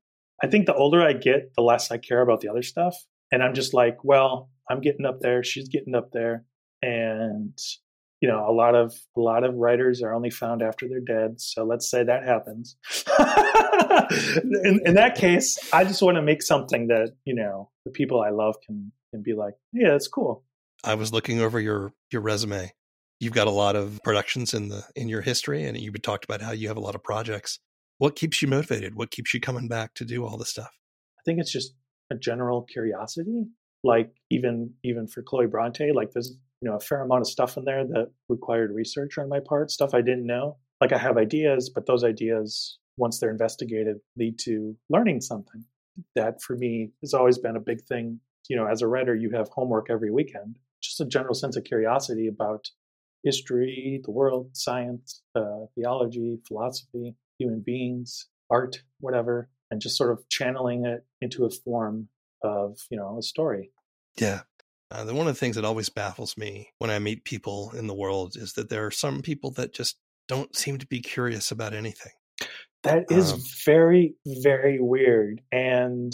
I 0.43 0.47
think 0.47 0.65
the 0.65 0.73
older 0.73 1.01
I 1.01 1.13
get, 1.13 1.53
the 1.55 1.61
less 1.61 1.91
I 1.91 1.97
care 1.97 2.21
about 2.21 2.41
the 2.41 2.49
other 2.49 2.63
stuff. 2.63 2.95
And 3.31 3.41
I'm 3.41 3.53
just 3.53 3.73
like, 3.73 4.03
well, 4.03 4.49
I'm 4.69 4.81
getting 4.81 5.05
up 5.05 5.21
there, 5.21 5.43
she's 5.43 5.69
getting 5.69 5.95
up 5.95 6.11
there. 6.11 6.45
And 6.81 7.57
you 8.21 8.29
know, 8.29 8.47
a 8.47 8.53
lot 8.53 8.75
of 8.75 8.93
a 9.17 9.19
lot 9.19 9.43
of 9.43 9.55
writers 9.55 10.03
are 10.03 10.13
only 10.13 10.29
found 10.29 10.61
after 10.61 10.87
they're 10.87 10.99
dead. 10.99 11.41
So 11.41 11.63
let's 11.63 11.89
say 11.89 12.03
that 12.03 12.23
happens. 12.23 12.77
in, 14.63 14.79
in 14.85 14.93
that 14.93 15.15
case, 15.15 15.57
I 15.73 15.83
just 15.83 16.03
want 16.03 16.15
to 16.15 16.21
make 16.21 16.43
something 16.43 16.87
that, 16.87 17.13
you 17.25 17.33
know, 17.33 17.71
the 17.83 17.91
people 17.91 18.21
I 18.21 18.29
love 18.29 18.55
can 18.65 18.91
can 19.11 19.23
be 19.23 19.33
like, 19.33 19.55
yeah, 19.73 19.89
that's 19.89 20.07
cool. 20.07 20.43
I 20.83 20.95
was 20.95 21.11
looking 21.11 21.41
over 21.41 21.59
your 21.59 21.93
your 22.11 22.21
resume. 22.21 22.71
You've 23.19 23.33
got 23.33 23.47
a 23.47 23.51
lot 23.51 23.75
of 23.75 23.99
productions 24.03 24.53
in 24.53 24.69
the 24.69 24.83
in 24.95 25.09
your 25.09 25.21
history, 25.21 25.65
and 25.65 25.75
you've 25.77 25.99
talked 26.03 26.23
about 26.23 26.41
how 26.41 26.51
you 26.51 26.67
have 26.67 26.77
a 26.77 26.81
lot 26.81 26.95
of 26.95 27.03
projects. 27.03 27.59
What 27.97 28.15
keeps 28.15 28.41
you 28.41 28.47
motivated? 28.47 28.95
What 28.95 29.11
keeps 29.11 29.33
you 29.33 29.39
coming 29.39 29.67
back 29.67 29.95
to 29.95 30.05
do 30.05 30.25
all 30.25 30.37
this 30.37 30.49
stuff? 30.49 30.71
I 31.19 31.21
think 31.25 31.39
it's 31.39 31.51
just 31.51 31.73
a 32.11 32.15
general 32.15 32.61
curiosity. 32.63 33.45
Like 33.83 34.11
even 34.29 34.73
even 34.83 35.07
for 35.07 35.23
Chloe 35.23 35.47
Bronte, 35.47 35.91
like 35.91 36.11
there's 36.11 36.37
you 36.61 36.69
know 36.69 36.75
a 36.75 36.79
fair 36.79 37.01
amount 37.01 37.21
of 37.21 37.27
stuff 37.27 37.57
in 37.57 37.65
there 37.65 37.83
that 37.83 38.11
required 38.29 38.71
research 38.71 39.17
on 39.17 39.29
my 39.29 39.39
part, 39.39 39.71
stuff 39.71 39.95
I 39.95 40.01
didn't 40.01 40.27
know. 40.27 40.57
Like 40.79 40.93
I 40.93 40.99
have 40.99 41.17
ideas, 41.17 41.71
but 41.73 41.87
those 41.87 42.03
ideas, 42.03 42.77
once 42.97 43.19
they're 43.19 43.31
investigated, 43.31 43.97
lead 44.17 44.37
to 44.39 44.75
learning 44.89 45.21
something. 45.21 45.63
That 46.15 46.41
for 46.41 46.55
me 46.55 46.91
has 47.01 47.13
always 47.13 47.39
been 47.39 47.55
a 47.55 47.61
big 47.61 47.81
thing. 47.81 48.19
You 48.49 48.57
know, 48.57 48.67
as 48.67 48.81
a 48.81 48.87
writer, 48.87 49.15
you 49.15 49.31
have 49.31 49.49
homework 49.49 49.87
every 49.89 50.11
weekend. 50.11 50.57
Just 50.81 51.01
a 51.01 51.05
general 51.05 51.33
sense 51.33 51.55
of 51.57 51.63
curiosity 51.63 52.27
about 52.27 52.69
history, 53.23 54.01
the 54.03 54.11
world, 54.11 54.49
science, 54.53 55.21
uh, 55.35 55.65
theology, 55.75 56.39
philosophy, 56.47 57.15
human 57.37 57.61
beings, 57.61 58.27
art, 58.49 58.81
whatever, 58.99 59.49
and 59.71 59.81
just 59.81 59.97
sort 59.97 60.11
of 60.11 60.27
channeling 60.29 60.85
it 60.85 61.05
into 61.21 61.45
a 61.45 61.49
form 61.49 62.09
of, 62.43 62.77
you 62.91 62.97
know, 62.97 63.17
a 63.17 63.23
story. 63.23 63.71
Yeah. 64.17 64.41
Uh, 64.91 65.05
the, 65.05 65.13
one 65.13 65.27
of 65.27 65.33
the 65.33 65.39
things 65.39 65.55
that 65.55 65.65
always 65.65 65.87
baffles 65.89 66.37
me 66.37 66.69
when 66.79 66.89
I 66.91 66.99
meet 66.99 67.23
people 67.23 67.71
in 67.75 67.87
the 67.87 67.93
world 67.95 68.35
is 68.35 68.53
that 68.53 68.69
there 68.69 68.85
are 68.85 68.91
some 68.91 69.21
people 69.21 69.51
that 69.51 69.73
just 69.73 69.97
don't 70.27 70.53
seem 70.55 70.77
to 70.77 70.85
be 70.87 70.99
curious 70.99 71.51
about 71.51 71.73
anything. 71.73 72.11
That 72.83 73.09
is 73.09 73.31
Um, 73.33 73.41
very, 73.65 74.15
very 74.25 74.79
weird. 74.81 75.41
And 75.51 76.13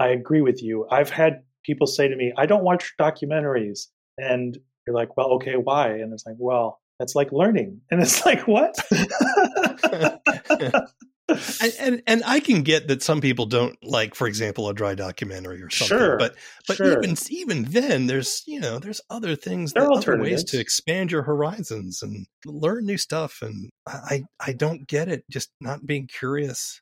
I 0.00 0.08
agree 0.08 0.40
with 0.40 0.62
you. 0.62 0.86
I've 0.90 1.10
had 1.10 1.42
people 1.64 1.86
say 1.86 2.08
to 2.08 2.16
me, 2.16 2.32
I 2.36 2.46
don't 2.46 2.64
watch 2.64 2.94
documentaries. 2.98 3.86
And 4.16 4.58
you're 4.86 4.96
like, 4.96 5.16
well, 5.16 5.28
okay, 5.34 5.56
why? 5.56 5.90
And 5.90 6.12
it's 6.12 6.26
like, 6.26 6.36
well, 6.38 6.80
that's 6.98 7.14
like 7.14 7.30
learning. 7.30 7.80
And 7.90 8.00
it's 8.00 8.24
like, 8.26 8.48
what? 8.48 8.74
and, 11.28 11.74
and 11.78 12.02
and 12.06 12.22
I 12.26 12.40
can 12.40 12.62
get 12.62 12.88
that 12.88 13.02
some 13.02 13.20
people 13.20 13.46
don't 13.46 13.76
like, 13.84 14.14
for 14.14 14.26
example, 14.26 14.68
a 14.68 14.74
dry 14.74 14.94
documentary 14.94 15.62
or 15.62 15.70
something. 15.70 15.98
Sure, 15.98 16.18
But 16.18 16.36
but 16.66 16.76
sure. 16.76 16.98
even 17.02 17.16
even 17.30 17.64
then, 17.64 18.06
there's 18.06 18.42
you 18.46 18.60
know 18.60 18.78
there's 18.78 19.00
other 19.10 19.36
things, 19.36 19.72
There 19.72 19.82
that, 19.82 19.90
are 19.90 19.98
other 19.98 20.22
ways 20.22 20.44
to 20.44 20.58
expand 20.58 21.10
your 21.10 21.22
horizons 21.22 22.02
and 22.02 22.26
learn 22.44 22.86
new 22.86 22.98
stuff. 22.98 23.40
And 23.42 23.70
I 23.86 24.24
I 24.40 24.52
don't 24.52 24.86
get 24.86 25.08
it, 25.08 25.24
just 25.30 25.50
not 25.60 25.86
being 25.86 26.06
curious. 26.06 26.80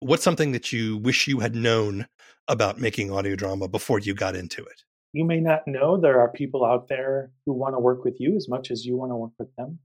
What's 0.00 0.24
something 0.24 0.52
that 0.52 0.72
you 0.72 0.98
wish 0.98 1.28
you 1.28 1.40
had 1.40 1.54
known 1.54 2.06
about 2.48 2.80
making 2.80 3.12
audio 3.12 3.36
drama 3.36 3.68
before 3.68 4.00
you 4.00 4.14
got 4.14 4.34
into 4.34 4.62
it? 4.62 4.82
you 5.12 5.24
may 5.24 5.40
not 5.40 5.66
know 5.66 5.96
there 5.96 6.20
are 6.20 6.30
people 6.30 6.64
out 6.64 6.88
there 6.88 7.30
who 7.44 7.52
want 7.52 7.74
to 7.74 7.78
work 7.78 8.04
with 8.04 8.16
you 8.18 8.34
as 8.34 8.48
much 8.48 8.70
as 8.70 8.84
you 8.84 8.96
want 8.96 9.10
to 9.12 9.16
work 9.16 9.32
with 9.38 9.54
them, 9.56 9.78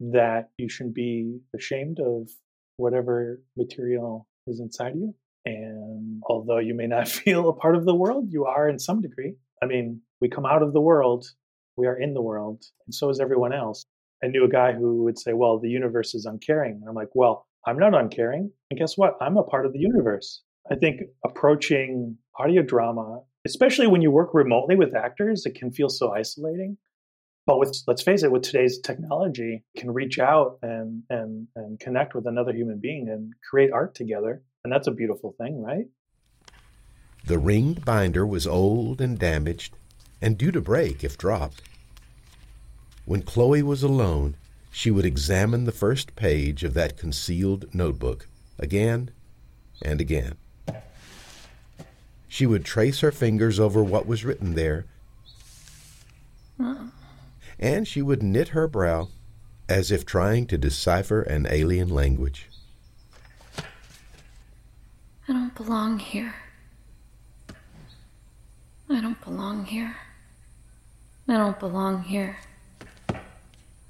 that 0.00 0.50
you 0.56 0.68
shouldn't 0.68 0.94
be 0.94 1.40
ashamed 1.54 1.98
of 1.98 2.30
whatever 2.78 3.42
material 3.56 4.26
is 4.46 4.60
inside 4.60 4.94
you. 4.94 5.14
And 5.44 6.22
although 6.26 6.58
you 6.58 6.74
may 6.74 6.86
not 6.86 7.08
feel 7.20 7.48
a 7.48 7.52
part 7.52 7.76
of 7.76 7.84
the 7.84 7.94
world, 7.94 8.32
you 8.32 8.46
are 8.46 8.68
in 8.68 8.78
some 8.78 9.02
degree. 9.02 9.34
I 9.62 9.66
mean, 9.66 10.00
we 10.20 10.28
come 10.28 10.46
out 10.46 10.62
of 10.62 10.72
the 10.72 10.80
world, 10.80 11.26
we 11.76 11.86
are 11.86 11.98
in 11.98 12.14
the 12.14 12.22
world, 12.22 12.64
and 12.86 12.94
so 12.94 13.10
is 13.10 13.20
everyone 13.20 13.52
else. 13.52 13.84
I 14.22 14.28
knew 14.28 14.44
a 14.44 14.48
guy 14.48 14.72
who 14.72 15.04
would 15.04 15.18
say, 15.18 15.32
Well, 15.32 15.58
the 15.58 15.68
universe 15.68 16.14
is 16.14 16.24
uncaring. 16.24 16.78
And 16.80 16.88
I'm 16.88 16.94
like, 16.94 17.14
Well, 17.14 17.46
I'm 17.66 17.78
not 17.78 17.94
uncaring. 17.94 18.50
And 18.70 18.78
guess 18.78 18.96
what? 18.96 19.16
I'm 19.20 19.36
a 19.36 19.42
part 19.42 19.66
of 19.66 19.72
the 19.72 19.78
universe. 19.78 20.42
I 20.70 20.74
think 20.74 21.02
approaching 21.24 22.16
audio 22.38 22.62
drama, 22.62 23.22
especially 23.46 23.86
when 23.86 24.02
you 24.02 24.10
work 24.10 24.34
remotely 24.34 24.76
with 24.76 24.94
actors, 24.94 25.46
it 25.46 25.54
can 25.54 25.70
feel 25.70 25.88
so 25.88 26.12
isolating. 26.12 26.76
But 27.48 27.58
with 27.58 27.82
let's 27.86 28.02
face 28.02 28.22
it, 28.22 28.30
with 28.30 28.42
today's 28.42 28.78
technology, 28.78 29.64
you 29.72 29.80
can 29.80 29.90
reach 29.90 30.18
out 30.18 30.58
and 30.60 31.02
and 31.08 31.48
and 31.56 31.80
connect 31.80 32.14
with 32.14 32.26
another 32.26 32.52
human 32.52 32.78
being 32.78 33.08
and 33.08 33.32
create 33.48 33.72
art 33.72 33.94
together. 33.94 34.42
And 34.62 34.70
that's 34.70 34.86
a 34.86 34.90
beautiful 34.90 35.34
thing, 35.38 35.62
right? 35.62 35.86
The 37.24 37.38
ringed 37.38 37.86
binder 37.86 38.26
was 38.26 38.46
old 38.46 39.00
and 39.00 39.18
damaged, 39.18 39.74
and 40.20 40.36
due 40.36 40.52
to 40.52 40.60
break 40.60 41.02
if 41.02 41.16
dropped. 41.16 41.62
When 43.06 43.22
Chloe 43.22 43.62
was 43.62 43.82
alone, 43.82 44.36
she 44.70 44.90
would 44.90 45.06
examine 45.06 45.64
the 45.64 45.72
first 45.72 46.16
page 46.16 46.64
of 46.64 46.74
that 46.74 46.98
concealed 46.98 47.74
notebook 47.74 48.26
again 48.58 49.10
and 49.80 50.02
again. 50.02 50.34
She 52.28 52.44
would 52.44 52.66
trace 52.66 53.00
her 53.00 53.10
fingers 53.10 53.58
over 53.58 53.82
what 53.82 54.06
was 54.06 54.22
written 54.22 54.54
there, 54.54 54.84
and 57.58 57.86
she 57.86 58.02
would 58.02 58.22
knit 58.22 58.48
her 58.48 58.68
brow 58.68 59.08
as 59.68 59.90
if 59.90 60.06
trying 60.06 60.46
to 60.46 60.56
decipher 60.56 61.22
an 61.22 61.46
alien 61.50 61.88
language. 61.88 62.48
I 65.28 65.32
don't 65.32 65.54
belong 65.54 65.98
here. 65.98 66.34
I 68.88 69.00
don't 69.00 69.22
belong 69.22 69.66
here. 69.66 69.94
I 71.28 71.36
don't 71.36 71.58
belong 71.58 72.02
here. 72.04 72.38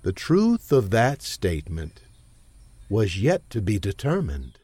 The 0.03 0.13
truth 0.13 0.73
of 0.73 0.91
that 0.91 1.23
statement 1.23 2.01
was 2.89 3.21
yet 3.21 3.49
to 3.51 3.61
be 3.61 3.79
determined. 3.79 4.59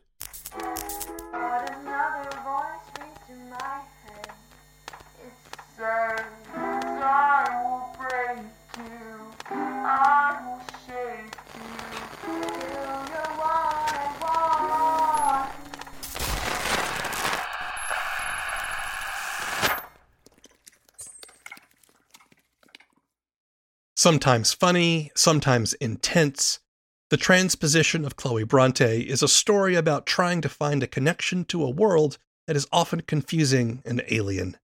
Sometimes 24.05 24.53
funny, 24.53 25.11
sometimes 25.17 25.73
intense, 25.73 26.61
the 27.09 27.17
transposition 27.17 28.05
of 28.05 28.17
Chloe 28.17 28.45
Bronte 28.45 29.01
is 29.01 29.23
a 29.23 29.29
story 29.29 29.77
about 29.77 30.05
trying 30.05 30.43
to 30.43 30.49
find 30.51 30.83
a 30.83 30.87
connection 30.87 31.47
to 31.47 31.65
a 31.65 31.71
world 31.71 32.19
that 32.47 32.55
is 32.55 32.67
often 32.71 33.01
confusing 33.01 33.81
and 33.87 34.05
alien. 34.11 34.59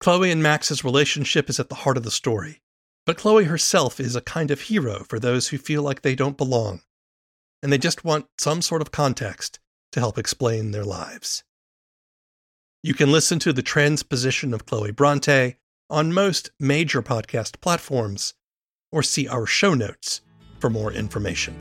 Chloe 0.00 0.30
and 0.30 0.42
Max's 0.42 0.82
relationship 0.82 1.50
is 1.50 1.60
at 1.60 1.68
the 1.68 1.74
heart 1.74 1.98
of 1.98 2.02
the 2.02 2.10
story, 2.10 2.62
but 3.04 3.18
Chloe 3.18 3.44
herself 3.44 4.00
is 4.00 4.16
a 4.16 4.22
kind 4.22 4.50
of 4.50 4.62
hero 4.62 5.04
for 5.04 5.20
those 5.20 5.48
who 5.48 5.58
feel 5.58 5.82
like 5.82 6.00
they 6.00 6.14
don't 6.14 6.38
belong, 6.38 6.80
and 7.62 7.70
they 7.70 7.76
just 7.76 8.06
want 8.06 8.24
some 8.38 8.62
sort 8.62 8.80
of 8.80 8.90
context 8.90 9.58
to 9.92 10.00
help 10.00 10.16
explain 10.16 10.70
their 10.70 10.82
lives. 10.82 11.44
You 12.82 12.94
can 12.94 13.12
listen 13.12 13.38
to 13.40 13.52
the 13.52 13.62
transposition 13.62 14.54
of 14.54 14.64
Chloe 14.64 14.92
Bronte 14.92 15.56
on 15.90 16.12
most 16.12 16.50
major 16.58 17.02
podcast 17.02 17.60
platforms 17.60 18.34
or 18.90 19.02
see 19.02 19.28
our 19.28 19.46
show 19.46 19.74
notes 19.74 20.22
for 20.58 20.70
more 20.70 20.92
information. 20.92 21.54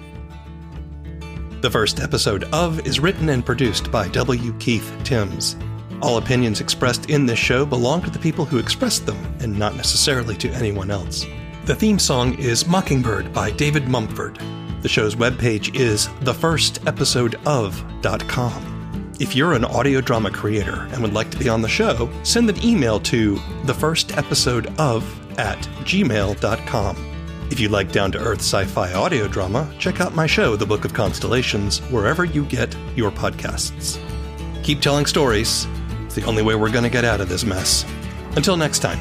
The 1.61 1.71
first 1.71 1.99
episode 1.99 2.43
of 2.53 2.85
is 2.85 2.99
written 2.99 3.29
and 3.29 3.45
produced 3.45 3.91
by 3.91 4.07
W. 4.09 4.53
Keith 4.59 4.93
Timms. 5.03 5.55
All 6.01 6.17
opinions 6.17 6.59
expressed 6.59 7.09
in 7.09 7.25
this 7.25 7.39
show 7.39 7.65
belong 7.65 8.01
to 8.01 8.09
the 8.09 8.19
people 8.19 8.43
who 8.43 8.59
expressed 8.59 9.05
them 9.05 9.17
and 9.39 9.57
not 9.57 9.75
necessarily 9.75 10.35
to 10.37 10.49
anyone 10.49 10.91
else. 10.91 11.25
The 11.65 11.75
theme 11.75 11.99
song 11.99 12.37
is 12.37 12.67
Mockingbird 12.67 13.33
by 13.33 13.51
David 13.51 13.87
Mumford. 13.87 14.37
The 14.81 14.89
show's 14.89 15.15
webpage 15.15 15.75
is 15.75 16.07
thefirstepisodeof.com. 16.07 18.72
If 19.19 19.35
you're 19.35 19.53
an 19.53 19.63
audio 19.63 20.01
drama 20.01 20.31
creator 20.31 20.87
and 20.91 21.01
would 21.03 21.13
like 21.13 21.29
to 21.31 21.37
be 21.37 21.47
on 21.47 21.61
the 21.61 21.69
show, 21.69 22.09
send 22.23 22.49
an 22.49 22.63
email 22.63 22.99
to 23.01 23.39
the 23.65 23.73
first 23.73 24.17
episode 24.17 24.67
of 24.79 25.03
at 25.39 25.59
gmail.com. 25.83 27.11
If 27.51 27.59
you 27.59 27.69
like 27.69 27.91
down 27.91 28.11
to 28.13 28.17
earth 28.17 28.39
sci 28.39 28.65
fi 28.65 28.91
audio 28.93 29.27
drama, 29.27 29.71
check 29.77 30.01
out 30.01 30.15
my 30.15 30.25
show, 30.25 30.55
The 30.55 30.65
Book 30.65 30.83
of 30.83 30.93
Constellations, 30.93 31.79
wherever 31.91 32.25
you 32.25 32.45
get 32.45 32.75
your 32.95 33.11
podcasts. 33.11 33.99
Keep 34.63 34.81
telling 34.81 35.05
stories. 35.05 35.67
It's 36.05 36.15
the 36.15 36.25
only 36.25 36.41
way 36.41 36.55
we're 36.55 36.71
going 36.71 36.83
to 36.83 36.89
get 36.89 37.05
out 37.05 37.21
of 37.21 37.29
this 37.29 37.45
mess. 37.45 37.85
Until 38.35 38.57
next 38.57 38.79
time. 38.79 38.99